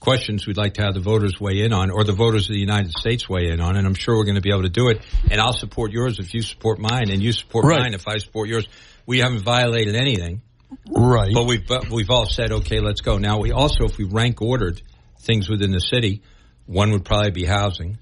[0.00, 2.60] questions we'd like to have the voters weigh in on, or the voters of the
[2.60, 4.88] United States weigh in on, and I'm sure we're going to be able to do
[4.88, 5.00] it.
[5.30, 7.80] And I'll support yours if you support mine, and you support Right.
[7.80, 8.66] mine if I support yours.
[9.06, 10.42] We haven't violated anything,
[10.88, 11.32] right.
[11.34, 13.18] but we've but we've all said okay, let's go.
[13.18, 14.80] Now we also, if we rank ordered
[15.20, 16.22] things within the city,
[16.66, 17.98] one would probably be housing.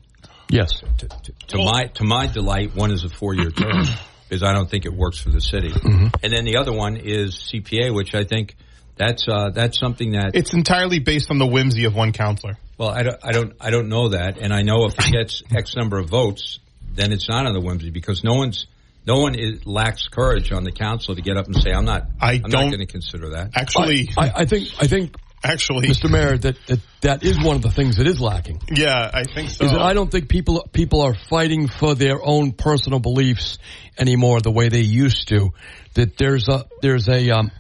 [0.49, 0.81] yes.
[0.99, 3.85] To, to, to my to my delight, one is a four year term
[4.29, 6.07] because I don't think it works for the city, Mm-hmm.
[6.23, 8.57] and then the other one is CPA, which I think
[8.97, 12.57] that's uh, that's something that It's entirely based on the whimsy of one councilor.
[12.79, 15.43] well I don't I don't I don't know that, and I know if it gets
[15.55, 16.59] X number of votes,
[16.95, 18.67] then it's not on the whimsy because no one's
[19.07, 22.07] no one is, lacks courage on the council to get up and say I'm not
[22.21, 23.51] I I'm don't- not going to consider that.
[23.57, 26.09] Actually, I, I think I think actually, Mr.
[26.09, 28.61] Mayor that, that that is one of the things that is lacking.
[28.73, 29.65] yeah, I think so.
[29.65, 33.59] Is that I don't think people people are fighting for their own personal beliefs
[33.99, 35.53] anymore the way they used to.
[35.95, 37.51] That there's a there's a um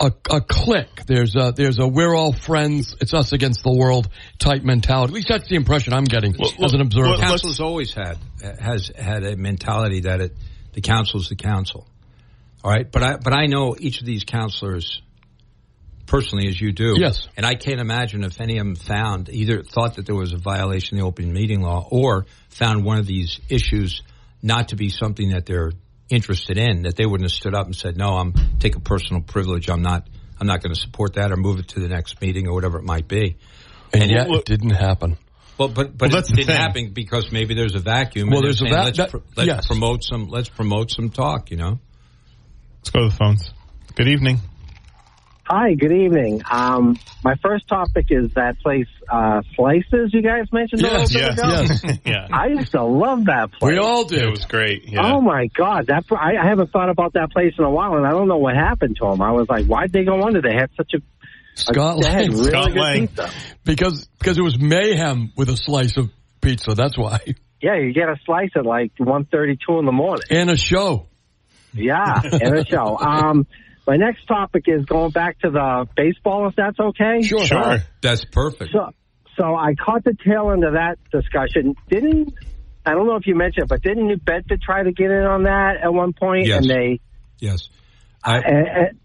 [0.00, 1.06] a, a clique.
[1.06, 2.94] There's a there's a we're all friends.
[3.00, 5.12] It's us against the world type mentality.
[5.12, 7.10] At least that's the impression I'm getting as an observer.
[7.10, 8.18] well, council has always had
[8.60, 10.36] has had a mentality that it
[10.72, 11.86] the council is the council.
[12.62, 15.02] All right, but I but I know each of these councilors
[16.06, 16.94] personally as you do.
[16.96, 17.28] Yes.
[17.36, 20.38] and I can't imagine if any of them found either thought that there was a
[20.38, 24.02] violation of the open meeting law or found one of these issues
[24.42, 25.72] not to be something that they're
[26.08, 29.22] interested in that they wouldn't have stood up and said no I'm take a personal
[29.22, 30.06] privilege I'm not
[30.40, 32.78] I'm not going to support that or move it to the next meeting or whatever
[32.78, 33.36] it might be.
[33.92, 35.16] and yet well, it didn't happen.
[35.58, 36.56] Well, but but Well, it that's didn't thing.
[36.56, 38.28] happen because maybe there's a vacuum.
[38.28, 39.66] Well, and they're there's a saying, va- let's, that- pr- let's yes.
[39.66, 40.28] promote some.
[40.28, 41.50] Let's promote some talk.
[41.50, 41.78] You know.
[42.80, 43.50] Let's go to the phones.
[43.94, 44.38] Good evening.
[45.48, 46.42] Hi, good evening.
[46.50, 51.12] Um, my first topic is that place, uh, Slices, you guys mentioned a little bit
[51.12, 51.48] Yes, ago.
[51.86, 51.98] Yes.
[52.04, 52.26] yeah.
[52.32, 53.72] I used to love that place.
[53.74, 54.22] We all did.
[54.24, 54.88] It was great.
[54.88, 55.02] Yeah.
[55.04, 58.04] Oh my God, that I, I haven't thought about that place in a while, and
[58.04, 59.22] I don't know what happened to them.
[59.22, 60.42] I was like, why'd they go under?
[60.42, 60.98] They had such a,
[61.54, 62.30] Scott they had Lang.
[62.32, 63.06] really Scott good Lang.
[63.08, 63.30] pizza.
[63.64, 66.74] because because it was mayhem with a slice of pizza.
[66.74, 67.20] That's why.
[67.62, 70.24] Yeah, you get a slice at like one thirty-two in the morning.
[70.28, 71.06] And a show.
[71.72, 72.98] Yeah, and a show.
[73.00, 73.46] Um,
[73.86, 77.22] my next topic is going back to the baseball, if that's okay.
[77.22, 77.78] Sure.
[78.02, 78.72] That's perfect.
[78.72, 78.90] So,
[79.38, 81.74] so I caught the tail end of that discussion.
[81.88, 82.34] Didn't
[82.86, 85.24] I don't know if you mentioned it, but didn't New Bedford try to get in
[85.24, 86.46] on that at one point?
[86.46, 86.58] Yes.
[86.58, 87.00] And they,
[87.38, 87.68] Yes.
[88.22, 88.42] I, uh,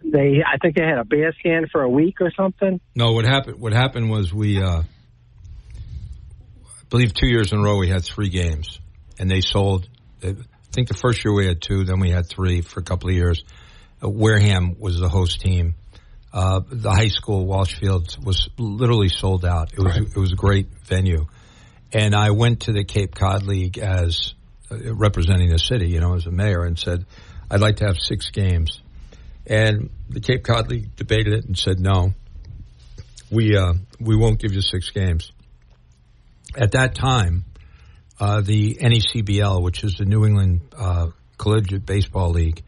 [0.03, 2.79] they, I think they had a bear scan for a week or something.
[2.95, 3.59] no, what happened?
[3.59, 4.83] What happened was we, uh, I
[6.89, 8.79] believe, two years in a row we had three games,
[9.19, 9.87] and they sold.
[10.23, 10.35] I
[10.71, 13.15] think the first year we had two, then we had three for a couple of
[13.15, 13.43] years.
[14.09, 15.75] Wareham was the host team.
[16.33, 19.73] Uh, the high school Walsh Fields was literally sold out.
[19.73, 21.25] It was it was a great venue,
[21.91, 24.33] and I went to the Cape Cod League as
[24.71, 27.05] uh, representing the city, you know, as a mayor, and said,
[27.49, 28.81] "I'd like to have six games."
[29.45, 32.13] And the Cape Cod League debated it and said, "No,
[33.29, 35.33] we uh, we won't give you six games."
[36.55, 37.43] At that time,
[38.21, 42.63] uh, the NECBL, which is the New England uh, Collegiate Baseball League,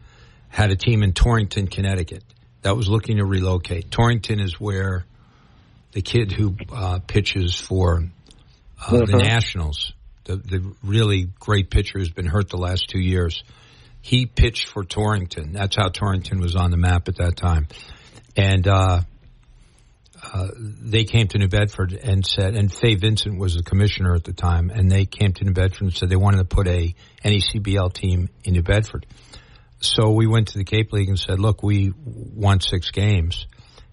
[0.53, 2.23] had a team in Torrington, Connecticut,
[2.61, 3.89] that was looking to relocate.
[3.89, 5.03] Torrington is where
[5.93, 8.03] the kid who uh, pitches for
[8.79, 9.23] uh, the Mhm.
[9.23, 9.93] Nationals,
[10.25, 13.43] the, the really great pitcher who's been hurt the last two years,
[14.01, 15.53] he pitched for Torrington.
[15.53, 17.67] That's how Torrington was on the map at that time.
[18.37, 19.01] And uh,
[20.21, 24.23] uh, they came to New Bedford and said, and Fay Vincent was the commissioner at
[24.23, 26.93] the time, and they came to New Bedford and said they wanted to put a
[27.25, 29.07] NECBL team in New Bedford.
[29.83, 33.47] So we went to the Cape League and said, look, we want six games.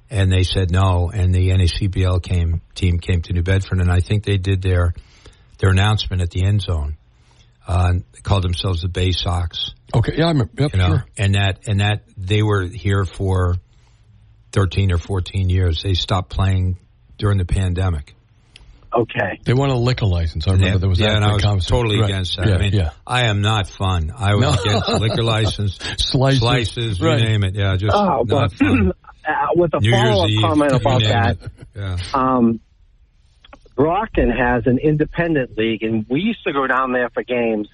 [0.08, 4.00] And they said no, and the NACBL came team came to New Bedford, and I
[4.00, 4.92] think they did their
[5.58, 6.96] their announcement at the end zone.
[7.66, 11.06] Uh, they called themselves the Bay Sox, Okay, yeah, I'm yep, you know, sure.
[11.16, 13.56] and that and that they were here for
[14.52, 15.82] thirteen or fourteen years.
[15.82, 16.78] They stopped playing
[17.18, 18.14] during the pandemic.
[18.94, 19.40] Okay.
[19.44, 20.48] They want a liquor license.
[20.48, 22.10] I remember Yeah, there was yeah, that and I was totally Right.
[22.10, 22.46] against that.
[22.48, 22.90] Yeah, I mean, yeah.
[23.06, 24.10] I am not fun.
[24.16, 24.50] I was No.
[24.62, 26.40] against liquor license, Slices.
[26.40, 27.20] slices, Right.
[27.20, 27.54] you name it.
[27.54, 28.92] Yeah, just Oh, not but fun.
[29.28, 31.50] uh, with a follow-up comment about that, it.
[31.76, 31.96] Yeah.
[32.14, 32.60] um,
[33.76, 37.68] Brockton has an independent league, and we used to go down there for games,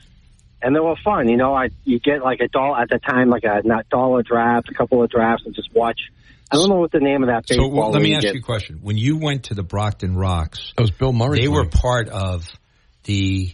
[0.62, 1.29] and they were fun.
[1.29, 4.23] You know, I you get like a doll at the time, like a not dollar
[4.23, 6.01] draft, a couple of drafts, and just watch.
[6.51, 8.35] I don't know what the name of that So baseball well, let me ask is.
[8.35, 8.79] you a question.
[8.81, 11.40] When you went to the Brockton Rox, That was Bill Murray.
[11.40, 12.47] they were part of
[13.03, 13.53] the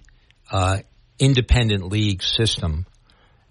[0.50, 0.78] uh,
[1.18, 2.86] independent league system,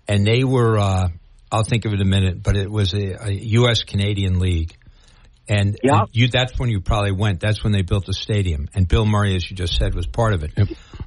[0.07, 0.77] and they were.
[0.77, 1.07] Uh,
[1.51, 3.83] I'll think of it in a minute, but it was a, a U.S.
[3.83, 4.73] Canadian league,
[5.47, 5.93] and, Yep.
[5.93, 6.27] and you.
[6.27, 7.39] That's when you probably went.
[7.39, 10.33] That's when they built the stadium, and Bill Murray, as you just said, was part
[10.33, 10.51] of it.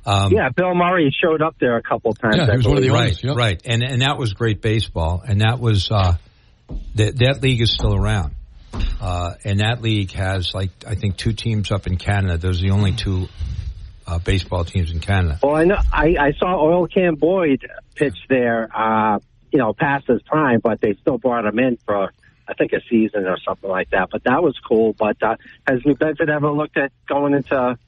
[0.07, 2.37] Um, Yeah, Bill Murray showed up there a couple of times.
[2.37, 3.01] Yeah, he was one of the believe.
[3.03, 3.25] owners.
[3.25, 3.37] right, yep.
[3.37, 6.17] right, and and that was great baseball, and that was uh,
[6.97, 8.35] that that league is still around,
[9.01, 12.37] uh, and that league has like I think two teams up in Canada.
[12.39, 13.29] Those are the only two
[14.07, 15.39] uh, baseball teams in Canada.
[15.43, 18.69] Well, I know I, I saw Oil Can Boyd pitch there.
[18.75, 19.19] Uh,
[19.53, 22.13] you know, past his prime, but they still brought him in for
[22.47, 24.09] I think a season or something like that.
[24.11, 24.95] But that was cool.
[24.99, 27.79] But uh, has New Bedford ever looked at going into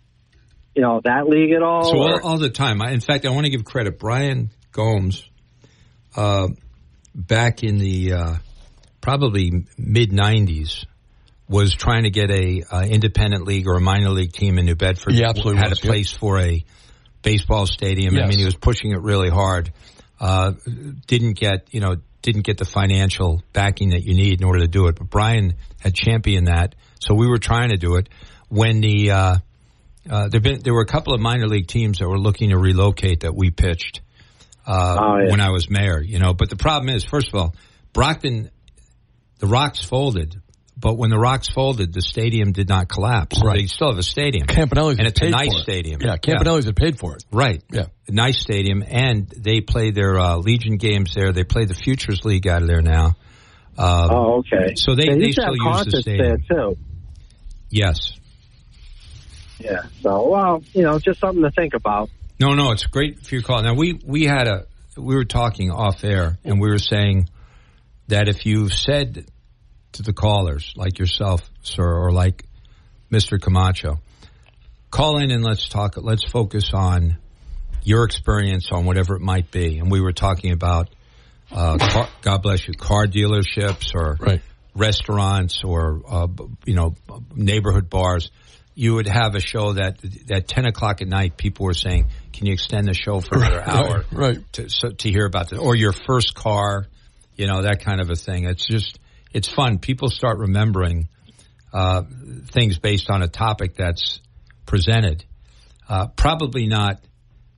[0.75, 1.85] you know that league at all?
[1.85, 2.83] So all, all the time.
[2.83, 3.99] I, in fact, I want to give credit.
[3.99, 5.29] Brian Gomes,
[6.15, 6.49] uh,
[7.15, 8.35] back in the uh,
[9.01, 10.85] probably mid '90s,
[11.49, 14.75] was trying to get a uh, independent league or a minor league team in New
[14.75, 15.15] Bedford.
[15.15, 15.91] He absolutely had was, a yep.
[15.91, 16.65] place for a
[17.23, 18.17] baseball stadium.
[18.17, 19.73] I mean, he was pushing it really hard.
[20.21, 20.53] Uh,
[21.07, 24.69] didn't get you know didn't get the financial backing that you need in order to
[24.69, 24.97] do it.
[24.97, 28.09] But Brian had championed that, so we were trying to do it
[28.49, 29.11] when the.
[29.13, 29.37] Uh,
[30.09, 32.59] uh, there been there were a couple of minor league teams that were looking to
[32.59, 34.03] relocate that we pitched
[34.67, 35.31] uh, Oh, yeah.
[35.31, 36.01] when I was mayor.
[36.01, 37.55] You know, but the problem is, first of all,
[37.93, 38.51] Brockton,
[39.39, 40.41] the Rox folded,
[40.79, 43.41] but when the Rox folded, the stadium did not collapse.
[43.43, 43.61] Right.
[43.61, 45.63] They still have a stadium, Campanelli's and it's a nice it.
[45.63, 46.01] stadium.
[46.03, 47.25] Yeah, Campanelli's had paid for it.
[47.33, 47.63] Right.
[47.73, 47.87] Yeah.
[48.09, 51.33] A nice stadium, and they play their uh, Legion games there.
[51.33, 53.17] They play the Futures League out of there now.
[53.79, 54.75] Um, oh, okay.
[54.77, 56.27] So they- they used to still have use the concerts stadium.
[56.49, 56.77] there too.
[57.71, 58.13] Yes.
[59.59, 59.83] Yeah.
[60.03, 62.11] So well, you know, just something to think about.
[62.39, 63.63] No, no, it's great for your call.
[63.63, 67.29] Now we we had a we were talking off air, and we were saying
[68.09, 69.27] that if you've said
[69.97, 72.45] to the callers like yourself, sir, or like
[73.11, 74.01] Mister Camacho,
[74.91, 75.95] call in and let's talk.
[75.97, 77.19] Let's focus on
[77.83, 79.79] your experience on whatever it might be.
[79.79, 80.89] And we were talking about,
[81.53, 84.43] uh, car, God bless you, car dealerships or Right.
[84.75, 86.27] restaurants or uh,
[86.65, 86.95] you know
[87.35, 88.31] neighborhood bars.
[88.75, 92.47] You would have a show that at ten o'clock at night, people were saying, "Can
[92.47, 94.53] you extend the show for another hour?" right.
[94.55, 96.87] To, so, to hear about this, or your first car,
[97.37, 98.45] you know that kind of a thing.
[98.45, 98.99] It's just
[99.37, 99.79] it's fun.
[99.79, 101.09] People start remembering
[101.71, 102.03] uh,
[102.47, 104.21] things based on a topic that's
[104.65, 105.25] presented.
[105.87, 107.01] Uh, probably not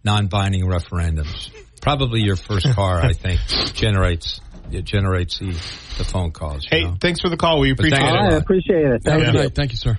[0.04, 1.50] non-binding referendums.
[1.80, 3.40] Probably your first car, I think,
[3.74, 5.52] generates it generates the,
[5.96, 6.64] the phone calls.
[6.64, 6.96] you Hey, know?
[7.00, 7.60] thanks for the call.
[7.60, 8.14] We appreciate thank it.
[8.14, 9.02] right, I appreciate it.
[9.02, 9.48] Thank a good you.
[9.48, 9.98] Thank you, sir.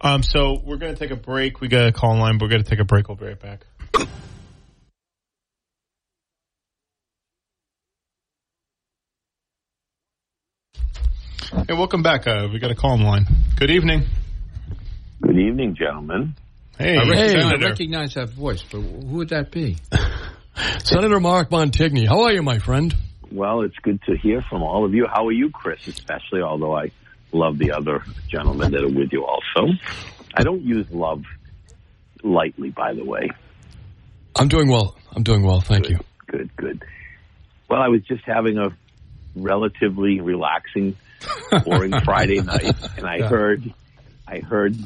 [0.00, 1.60] Um, so we're going to take a break.
[1.62, 2.36] We got a call in line.
[2.36, 3.08] But we're going to take a break.
[3.08, 3.64] We'll be right back.
[11.52, 12.28] Hey, welcome back.
[12.28, 13.26] Uh, we got a call in line.
[13.56, 14.04] Good evening.
[15.20, 16.36] Good evening, gentlemen.
[16.78, 19.76] Hey, I, rec- I recognize that voice, but who would that be?
[20.84, 22.94] Senator Mark Montigny, how are you, my friend?
[23.32, 25.06] Well, it's good to hear from all of you.
[25.12, 26.92] How are you, Chris, especially, although I
[27.32, 29.72] love the other gentlemen that are with you also.
[30.34, 31.24] I don't use love
[32.22, 33.28] lightly, by the way.
[34.36, 34.96] I'm doing well.
[35.12, 35.60] I'm doing well.
[35.60, 35.98] Thank you.
[36.28, 36.84] Good, good.
[37.68, 38.68] Well, I was just having a
[39.34, 40.96] relatively relaxing,
[41.64, 43.28] boring Friday night, and I Yeah.
[43.28, 43.74] heard,
[44.26, 44.76] I heard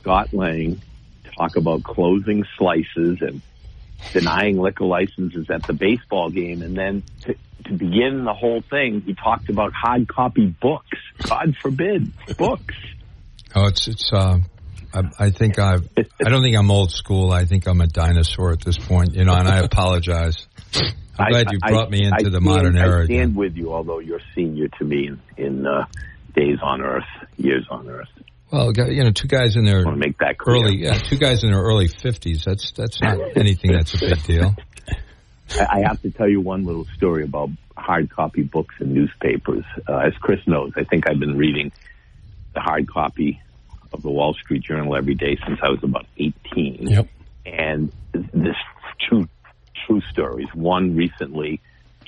[0.00, 0.80] Scott Lang
[1.36, 3.40] talk about closing slices and
[4.12, 7.34] denying liquor licenses at the baseball game, and then to,
[7.66, 10.98] to begin the whole thing, he talked about hard copy books.
[11.22, 12.74] God forbid, books.
[13.54, 14.10] Oh, it's it's.
[14.12, 14.38] Uh,
[14.94, 15.74] I, I think I.
[15.96, 17.32] I don't think I'm old school.
[17.32, 19.14] I think I'm a dinosaur at this point.
[19.14, 20.46] You know, and I apologize.
[21.18, 23.02] I'm glad you I- brought me into I the stand- modern era.
[23.02, 25.86] I stand with you, although you're senior to me in, in uh,
[26.34, 27.04] days on Earth,
[27.36, 28.08] years on Earth.
[28.50, 30.56] Well, you know, two guys in their make that clear.
[30.56, 32.44] early, yeah, two guys in their early fifties.
[32.46, 34.54] That's that's not anything that's a big deal.
[35.60, 39.64] I I have to tell you one little story about hard copy books and newspapers.
[39.86, 41.72] Uh, as Chris knows, I think I've been reading
[42.54, 43.40] the hard copy
[43.92, 46.88] of the Wall Street Journal every day since I was about 18.
[46.88, 47.08] Yep.
[47.44, 48.56] And this
[49.08, 49.28] two
[49.88, 50.48] true stories.
[50.54, 51.60] One recently,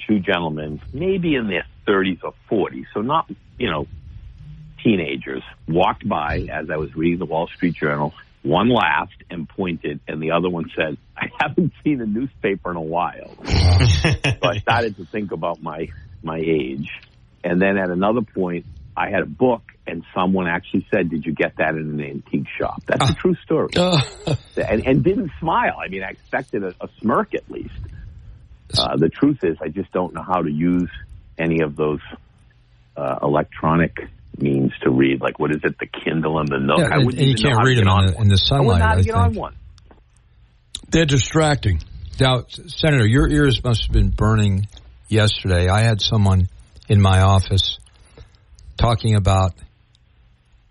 [0.06, 3.86] two gentlemen, maybe in their 30s or 40s, so not, you know,
[4.82, 8.14] teenagers, walked by as I was reading the Wall Street Journal.
[8.42, 12.76] One laughed and pointed, and the other one said, I haven't seen a newspaper in
[12.76, 13.36] a while.
[13.44, 15.88] so I started to think about my,
[16.22, 16.90] my age.
[17.44, 18.66] And then at another point,
[18.96, 22.46] I had a book, and someone actually said, Did you get that in an antique
[22.58, 22.82] shop?
[22.86, 23.68] That's a true story.
[23.76, 24.00] Uh,
[24.56, 25.76] And, and didn't smile.
[25.84, 27.74] I mean, I expected a, a smirk at least.
[28.78, 30.88] Uh, the truth is, I just don't know how to use
[31.38, 32.00] any of those
[32.96, 33.96] uh, electronic
[34.38, 35.20] means to read.
[35.20, 36.78] Like, what is it, the Kindle and the Nook?
[36.78, 38.22] Yeah, I and, you can't read them on in the, one.
[38.24, 38.78] in the I wouldn't sunlight.
[38.78, 39.54] know how to I get on one.
[40.90, 41.80] they're distracting.
[42.20, 44.68] Now, Senator, your ears must have been burning
[45.08, 45.68] yesterday.
[45.68, 46.48] I had someone
[46.88, 47.78] in my office
[48.76, 49.54] talking about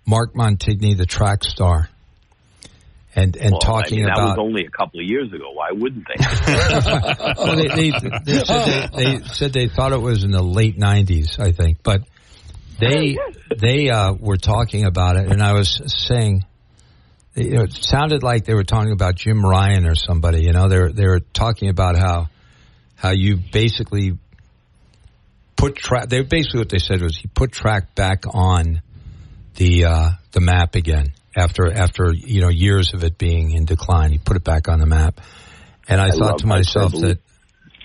[0.10, 1.88] Mark Montigny, the track star,
[3.16, 4.38] and and Well, talking I mean, that about.
[4.38, 5.52] was only a couple of years ago.
[5.54, 6.26] Why wouldn't they?
[7.38, 7.92] well, they, they,
[8.26, 11.84] they, said they, they said they thought it was in the late '90s, I think,
[11.84, 12.02] but
[12.80, 13.20] they
[13.56, 16.44] they uh, were talking about it, and I was saying,
[17.36, 20.42] you know, it sounded like they were talking about Jim Ryun or somebody.
[20.42, 22.30] You know, they were they were talking about how
[22.96, 24.18] how you basically
[25.56, 26.10] put track.
[26.10, 28.82] They basically what they said was he put track back on
[29.60, 34.12] the uh, the map again after after you know years of it being in decline.
[34.12, 35.22] He put it back on the map,
[35.88, 37.20] and I, I thought to myself that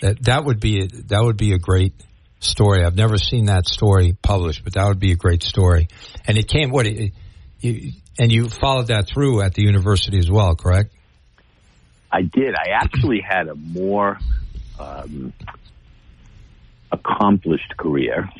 [0.00, 1.92] that that would be that would be a great
[2.38, 2.84] story.
[2.84, 5.88] I've never seen that story published, but that would be a great story.
[6.26, 7.12] And it came what it,
[7.60, 10.94] you, and you followed that through at the university as well, correct?
[12.12, 12.54] I did.
[12.54, 14.20] I actually had a more
[14.78, 15.32] um,
[16.92, 18.30] accomplished career.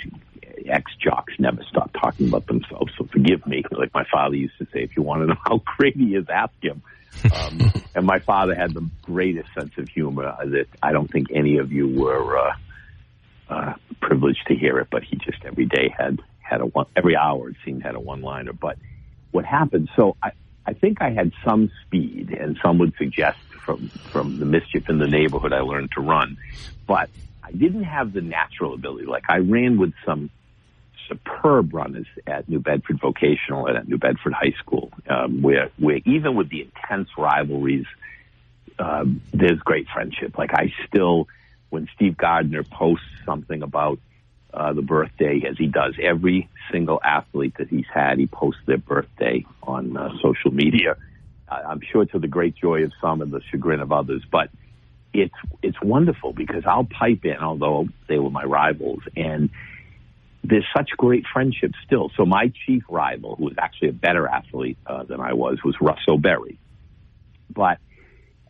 [0.67, 3.63] Ex jocks never stop talking about themselves, so forgive me.
[3.71, 6.27] Like my father used to say, if you want to know how great he is,
[6.29, 6.83] ask him.
[7.33, 11.59] Um, and my father had the greatest sense of humor that I don't think any
[11.59, 12.55] of you were uh,
[13.49, 14.89] uh, privileged to hear it.
[14.91, 18.01] But he just every day had had a one every hour it seemed had a
[18.01, 18.53] one liner.
[18.53, 18.79] But
[19.31, 19.91] what happened?
[19.97, 20.33] So I
[20.67, 24.99] I think I had some speed, and some would suggest from from the mischief in
[24.99, 26.37] the neighborhood I learned to run,
[26.87, 27.11] but
[27.43, 29.07] I didn't have the natural ability.
[29.07, 30.31] Like I ran with some
[31.09, 36.01] superb runners at New Bedford Vocational and at New Bedford High School, um, where where
[36.05, 37.87] even with the intense rivalries,
[38.79, 40.37] um, there's great friendship.
[40.39, 41.29] Like I still,
[41.71, 43.99] when Steve Gardner posts something about
[44.53, 48.79] uh, the birthday, as he does every single athlete that he's had, he posts their
[48.79, 50.97] birthday on uh, social media.
[51.49, 54.51] I'm sure to the great joy of some and the chagrin of others, but
[55.13, 59.51] it's it's wonderful because I'll pipe in, although they were my rivals, and
[60.45, 62.11] there's such great friendship still.
[62.17, 65.75] So my chief rival, who was actually a better athlete uh, than I was, was
[65.81, 66.59] Russ O'Berry.
[67.51, 67.79] But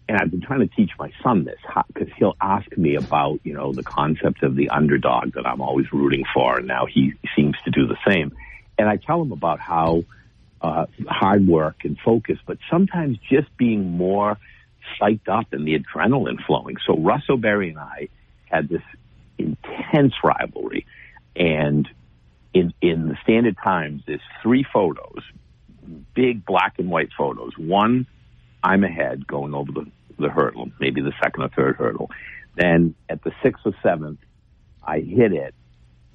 [0.07, 3.55] and I've been trying to teach my son this because he'll ask me about you
[3.55, 7.57] know the concept of the underdog that I'm always rooting for, and now he seems
[7.65, 8.37] to do the same.
[8.77, 10.05] And I tell him about how
[10.61, 14.37] uh, hard work and focus, but sometimes just being more
[15.01, 16.77] psyched up and the adrenaline flowing.
[16.87, 18.09] So Russell Berry and I
[18.47, 18.83] had this
[19.39, 20.87] intense rivalry,
[21.37, 21.89] and
[22.53, 25.23] in in the Standard Times, there's three photos,
[26.15, 27.53] big black and white photos.
[27.59, 28.07] One,
[28.63, 32.11] I'm ahead going over the the hurdle, maybe the second or third hurdle.
[32.57, 34.21] Then at the sixth or seventh,
[34.83, 35.55] I hit it,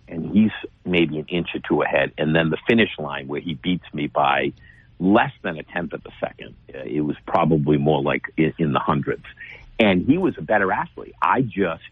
[0.08, 0.52] and he's
[0.86, 2.14] maybe an inch or two ahead.
[2.18, 4.54] And then the finish line where he beats me by
[5.00, 6.56] less than a tenth of a second.
[6.74, 9.26] Uh, it was probably more like in, in the hundreds.
[9.80, 11.16] And he was a better athlete.
[11.22, 11.84] I just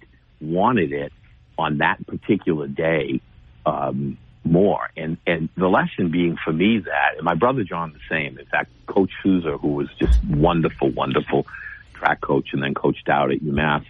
[0.41, 1.11] wanted it
[1.57, 3.21] on that particular day
[3.65, 4.89] um, more.
[4.95, 8.37] And and the lesson being for me that, and my brother John the same.
[8.37, 11.45] In fact, Coach Souza, who was just wonderful, wonderful
[11.93, 13.85] track coach, and then coached out at UMass.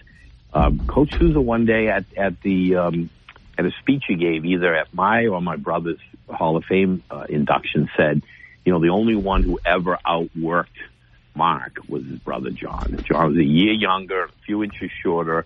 [0.53, 3.09] Um, coach Souza one day at at the um,
[3.57, 5.99] at a speech he gave, either at my or my brother's
[6.29, 8.21] Hall of Fame uh, induction, said,
[8.65, 10.67] you know, the only one who ever outworked
[11.35, 12.99] Mark was his brother John.
[13.03, 15.45] John was a year younger, a few inches shorter,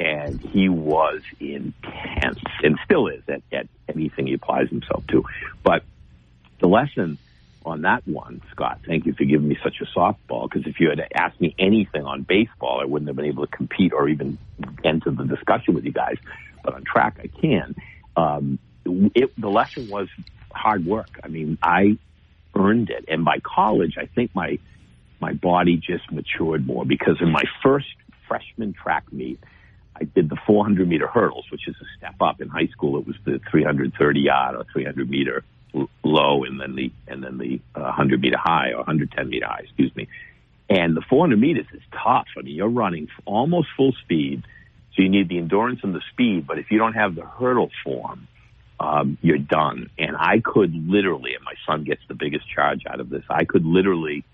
[0.00, 5.24] and he was intense and still is at, at anything he applies himself to.
[5.62, 5.84] But
[6.58, 7.18] the lesson
[7.66, 10.88] on that one, Scott, thank you for giving me such a softball because if you
[10.88, 14.38] had asked me anything on baseball, I wouldn't have been able to compete or even
[14.82, 16.16] enter the discussion with you guys.
[16.64, 17.74] But on track, I can.
[18.16, 18.58] Um,
[19.14, 20.08] it, the lesson was
[20.50, 21.20] hard work.
[21.22, 21.98] I mean, I
[22.56, 24.58] earned it, and by college, I think my
[25.20, 27.86] my body just matured more because in my first
[28.26, 29.38] freshman track meet,
[30.00, 32.40] I did the 400 meter hurdles, which is a step up.
[32.40, 35.44] In high school, it was the 330 yard or 300 meter
[36.02, 39.60] low, and then the and then the uh, 100 meter high or 110 meter high,
[39.64, 40.08] excuse me.
[40.68, 42.28] And the 400 meters is tough.
[42.38, 44.44] I mean, you're running almost full speed,
[44.94, 46.46] so you need the endurance and the speed.
[46.46, 48.28] But if you don't have the hurdle form,
[48.78, 49.90] um, you're done.
[49.98, 53.24] And I could literally, and my son gets the biggest charge out of this.
[53.28, 54.24] I could literally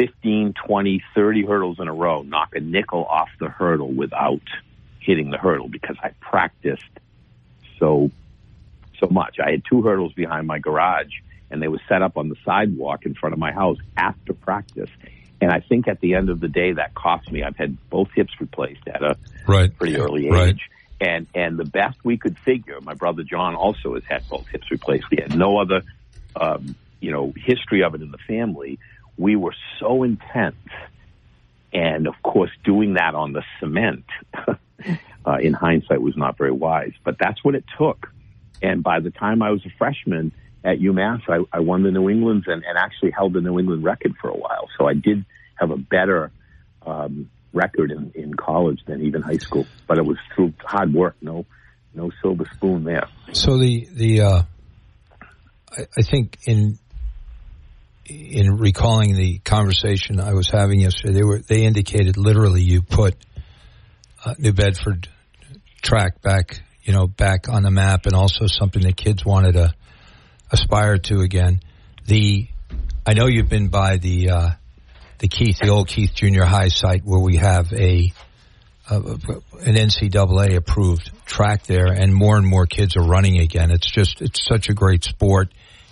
[0.00, 4.40] 15, 20, 30 hurdles in a row, knock a nickel off the hurdle without
[4.98, 6.88] hitting the hurdle because I practiced
[7.78, 8.10] so
[8.98, 9.36] so much.
[9.44, 11.12] I had two hurdles behind my garage
[11.50, 14.88] and they were set up on the sidewalk in front of my house after practice.
[15.42, 17.42] And I think at the end of the day that cost me.
[17.42, 19.74] I've had both hips replaced at a right.
[19.76, 20.32] pretty early age.
[20.32, 20.56] Right.
[20.98, 24.70] And and the best we could figure, my brother John also has had both hips
[24.70, 25.10] replaced.
[25.10, 25.82] We had no other
[26.36, 28.78] um, you know, history of it in the family
[29.20, 30.56] we were so intense.
[31.72, 34.04] And of course, doing that on the cement,
[35.26, 36.92] uh, in hindsight, was not very wise.
[37.04, 38.08] But that's what it took.
[38.62, 40.32] And by the time I was a freshman
[40.64, 43.84] at UMass, I, I won the New Englands and, and actually held the New England
[43.84, 44.68] record for a while.
[44.76, 46.32] So I did have a better
[46.84, 49.66] um, record in, in college than even high school.
[49.86, 51.16] But it was through hard work.
[51.20, 51.46] No,
[51.94, 53.06] no silver spoon there.
[53.32, 54.42] So the the uh,
[55.70, 56.78] I, I think in
[58.10, 63.14] in recalling the conversation I was having yesterday, they were they indicated literally you put
[64.24, 65.08] uh, New Bedford
[65.82, 69.72] track back, you know, back on the map, and also something that kids wanted to
[70.50, 71.60] aspire to again.
[72.06, 72.48] The
[73.06, 74.50] I know you've been by the uh,
[75.18, 78.12] the Keith, the old Keith Junior High site where we have a
[78.90, 83.70] an NCAA approved track there, and more and more kids are running again.
[83.70, 85.48] It's just it's such a great sport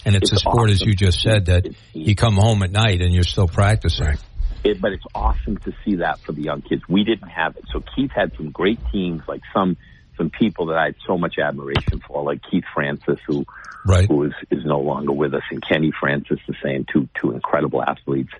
[0.09, 0.73] and it's, it's a sport, awesome.
[0.73, 4.07] as you just said, that you come home at night and you're still practicing.
[4.07, 4.19] Right.
[4.65, 6.83] It, but it's awesome to see that for the young kids.
[6.89, 7.65] We didn't have it.
[7.73, 9.77] So Keith had some great teams, like some
[10.17, 13.47] some people that I had so much admiration for, like Keith Francis, who
[13.87, 14.09] right.
[14.09, 17.83] who is, is no longer with us, and Kenny Francis, the same, two two incredible
[17.83, 18.33] athletes.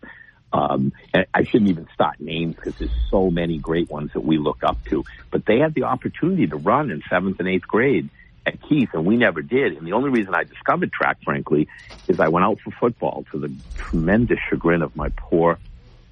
[0.53, 4.39] Um, and I shouldn't even start names because there's so many great ones that we
[4.39, 5.05] look up to.
[5.31, 8.09] But they had the opportunity to run in seventh and eighth grade,
[8.47, 9.77] at Keith, and we never did.
[9.77, 11.69] And the only reason I discovered track, frankly,
[12.07, 15.59] is I went out for football to the tremendous chagrin of my poor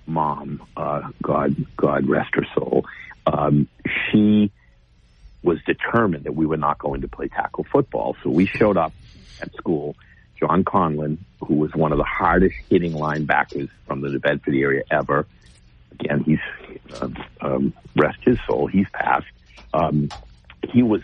[0.07, 0.63] mom.
[0.77, 2.87] Uh, God, God rest her soul.
[3.27, 3.69] Um,
[4.11, 4.51] she
[5.43, 8.93] was determined that we were not going to play tackle football, so we showed up
[9.41, 9.97] at school.
[10.39, 14.83] John Conlon, who was one of the hardest hitting linebackers from the New Bedford area
[14.91, 15.27] ever.
[15.93, 16.39] Again, he's
[17.01, 17.09] uh,
[17.41, 18.67] um, rest his soul.
[18.67, 19.27] He's passed.
[19.73, 20.11] Um,
[20.73, 21.01] he was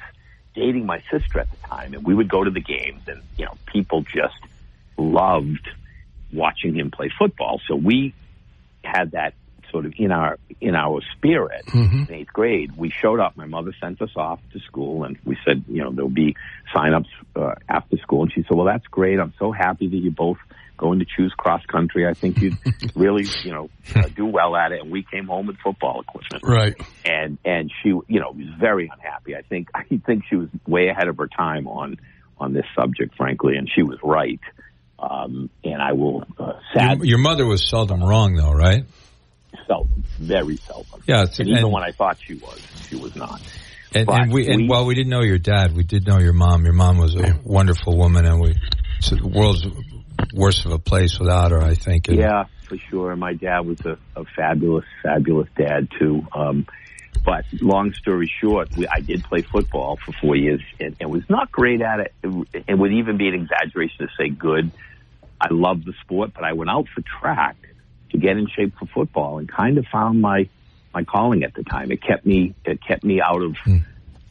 [0.54, 3.44] dating my sister at the time, and we would go to the games, and you
[3.44, 4.34] know, people just
[4.96, 5.66] loved
[6.32, 7.60] watching him play football.
[7.68, 8.14] So we
[8.84, 9.34] had that
[9.72, 11.66] sort of in our in our spirit.
[11.66, 12.12] Mm-hmm.
[12.12, 13.36] In eighth grade, we showed up.
[13.36, 16.36] My mother sent us off to school, and we said, you know, there'll be
[16.72, 18.22] sign-ups uh, after school.
[18.22, 19.18] And she said, "Well, that's great.
[19.18, 20.38] I'm so happy that you both
[20.82, 22.06] going to choose cross country.
[22.06, 22.58] I think you'd
[22.96, 24.80] really, you know, uh, do well at it.
[24.82, 26.42] And we came home with football equipment.
[26.44, 26.74] Right.
[27.04, 29.36] And, and she, you know, was very unhappy.
[29.36, 31.98] I think, I think she was way ahead of her time on,
[32.36, 33.54] on this subject, frankly.
[33.56, 34.40] And she was right.
[34.98, 36.98] Um, and I will, uh, sad.
[36.98, 38.84] Your, your mother was seldom wrong though, right?
[39.66, 41.02] Seldom, very seldom.
[41.06, 43.40] Yeah, it's- and even and- when I thought she was, she was not.
[43.94, 46.32] And, and we, and we- while we didn't know your dad, we did know your
[46.32, 46.64] mom.
[46.64, 48.54] Your mom was a wonderful woman, and we
[48.98, 49.66] it's the world's
[50.34, 51.60] worst of a place without her.
[51.60, 52.08] I think.
[52.08, 53.14] Yeah, for sure.
[53.16, 56.26] My dad was a, a fabulous, fabulous dad too.
[56.34, 56.66] Um,
[57.24, 61.28] but long story short, we, I did play football for four years and, and was
[61.28, 62.14] not great at it.
[62.22, 64.72] It, it would even be an exaggeration to say good.
[65.40, 67.56] I loved the sport, but I went out for track
[68.12, 70.48] to get in shape for football and kind of found my
[70.94, 71.90] my calling at the time.
[71.90, 73.78] It kept me it kept me out of hmm.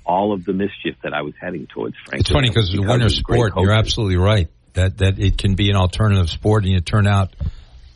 [0.05, 1.95] all of the mischief that I was heading towards.
[2.05, 3.53] Frankly, It's funny because the of winter sport.
[3.57, 7.35] You're absolutely right that that it can be an alternative sport, and you turn out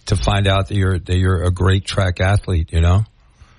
[0.08, 2.72] to find out that you're that you're a great track athlete.
[2.72, 3.06] You know.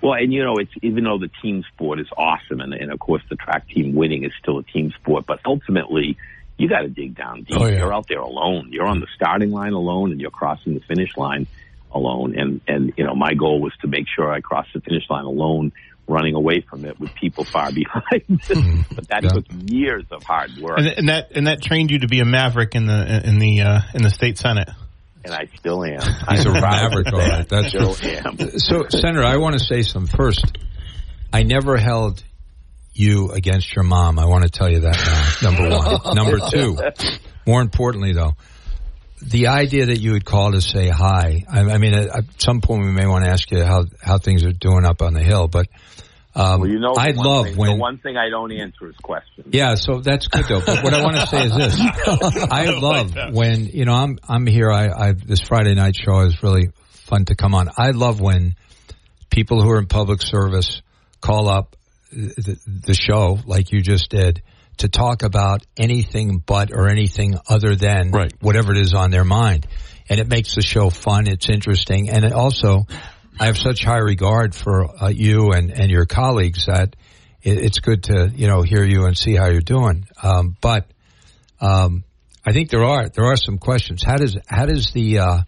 [0.03, 2.99] Well, and you know, it's even though the team sport is awesome, and, and of
[2.99, 6.17] course the track team winning is still a team sport, but ultimately
[6.59, 7.57] you got to dig down deep.
[7.59, 7.79] Oh, yeah.
[7.79, 8.71] You're out there alone.
[8.73, 11.47] You're on the starting line alone, and you're crossing the finish line
[11.93, 12.35] alone.
[12.39, 15.25] And and you know, my goal was to make sure I crossed the finish line
[15.25, 15.73] alone,
[16.09, 18.23] running away from it with people far behind.
[18.95, 19.29] but that Yeah.
[19.31, 22.25] took years of hard work, And, and that and that trained you to be a
[22.25, 24.69] maverick in the in the uh, in the state senate.
[25.25, 26.01] and I still am.
[26.31, 27.31] He's a I'm proud maverick, of all that.
[27.31, 27.49] right.
[27.49, 28.39] That's still am.
[28.59, 30.59] So, Senator, I want to say some first.
[31.33, 32.23] I never held
[32.95, 34.19] you against your mom.
[34.19, 34.97] I want to tell you that
[35.43, 35.51] now.
[35.51, 36.15] Number one.
[36.15, 36.79] Number two.
[37.47, 38.35] More importantly, though,
[39.23, 41.45] the idea that you would call to say hi.
[41.51, 44.19] I, I mean, at, at some point we may want to ask you how how
[44.19, 45.67] things are doing up on the hill, but
[46.35, 48.97] um, Well, you know, I love thing, when the one thing I don't answer is
[49.03, 49.49] questions.
[49.53, 50.61] yeah, so that's good though.
[50.61, 51.81] But what I want to say is this:
[52.51, 54.71] I love when you know I'm I'm here.
[54.71, 57.71] I, I this Friday night show is really fun to come on.
[57.79, 58.55] I love when
[59.31, 60.83] people who are in public service
[61.23, 61.75] call up
[62.13, 64.43] the, the show like you just did
[64.79, 68.33] to talk about anything but or anything other than Right.
[68.41, 69.67] whatever it is on their mind,
[70.09, 71.27] and it makes the show fun.
[71.27, 72.87] It's interesting, and it also
[73.39, 76.97] I have such high regard for uh, you and and your colleagues that
[77.43, 80.07] it, it's good to you know hear you and see how you're doing.
[80.23, 80.87] Um, but
[81.61, 82.05] um,
[82.45, 84.03] I think there are there are some questions.
[84.05, 85.39] How does how does the uh,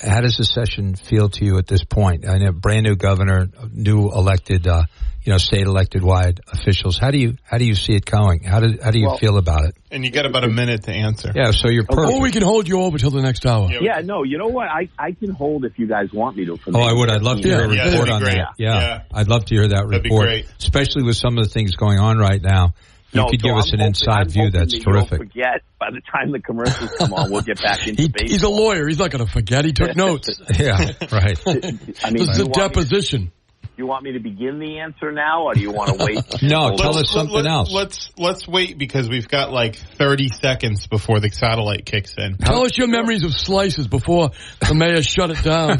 [0.00, 2.28] how does the session feel to you at this point?
[2.28, 4.84] I know brand new governor, new elected, uh,
[5.22, 6.98] you know, state elected wide officials.
[6.98, 8.42] How do you how do you see it going?
[8.44, 9.74] How do how do you Well- feel about it?
[9.90, 11.32] And you got about a minute to answer.
[11.34, 12.12] Yeah, so you're perfect.
[12.14, 13.68] Or we can hold you over till the next hour.
[13.70, 13.78] Yeah.
[13.80, 14.68] Yeah, no, you know what?
[14.68, 16.56] I, I can hold if you guys want me to.
[16.56, 17.08] for Oh, I would.
[17.08, 18.34] I'd love to hear a Yeah, that'd report be on great.
[18.36, 18.48] that.
[18.58, 18.80] Yeah.
[18.80, 19.02] Yeah.
[19.14, 20.46] I'd love to hear that That'd be report, great.
[20.58, 22.74] especially with some of the things going on right now.
[23.16, 24.50] You No, could so give us I'm an hoping- inside I'm view.
[24.50, 25.18] That's that you don't terrific.
[25.18, 28.28] Forget by the time the commercials come on, we'll get back into He, baseball.
[28.28, 28.86] he's a lawyer.
[28.88, 29.64] He's not going to forget.
[29.64, 30.28] He took notes.
[30.58, 31.38] Yeah, right.
[31.46, 31.78] I mean,
[32.26, 33.32] This is a want me, deposition.
[33.76, 36.42] you want me to begin the answer now, or do you want to wait?
[36.42, 37.02] No, Hold tell on.
[37.02, 37.70] us something let, else.
[37.72, 42.36] Let's let's wait because we've got like 30 seconds before the satellite kicks in.
[42.38, 44.30] Tell us your memories of slices before
[44.66, 45.78] the mayor shut it down.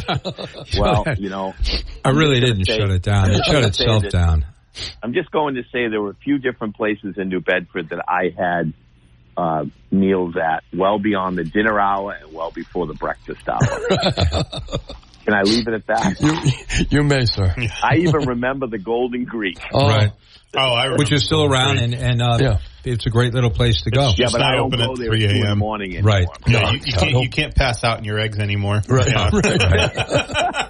[0.79, 1.55] Well, you know,
[2.05, 3.31] I really didn't say- shut it down.
[3.31, 4.45] It shut itself down.
[5.03, 8.05] I'm just going to say there were a few different places in New Bedford that
[8.09, 8.73] I had
[9.37, 13.59] uh, meals at well beyond the dinner hour and well before the breakfast hour.
[15.27, 16.21] Can I leave it at that?
[16.89, 17.53] you, you may, sir.
[17.83, 19.59] I even remember the Golden Greek.
[19.73, 20.13] Oh, Right.
[20.55, 21.03] Oh, I remember.
[21.03, 22.59] Which is still around, and, and uh, Yeah.
[22.85, 24.11] it's a great little place to go.
[24.11, 25.49] It's Yeah, just but I don't open go at there 3 at two in the
[25.49, 25.59] a.m.
[25.59, 26.13] morning anymore.
[26.13, 26.27] Right.
[26.47, 28.81] Yeah, you, you can't you can't pass out in your eggs anymore.
[28.89, 29.09] Right.
[29.11, 29.31] Yeah.
[29.35, 30.55] right.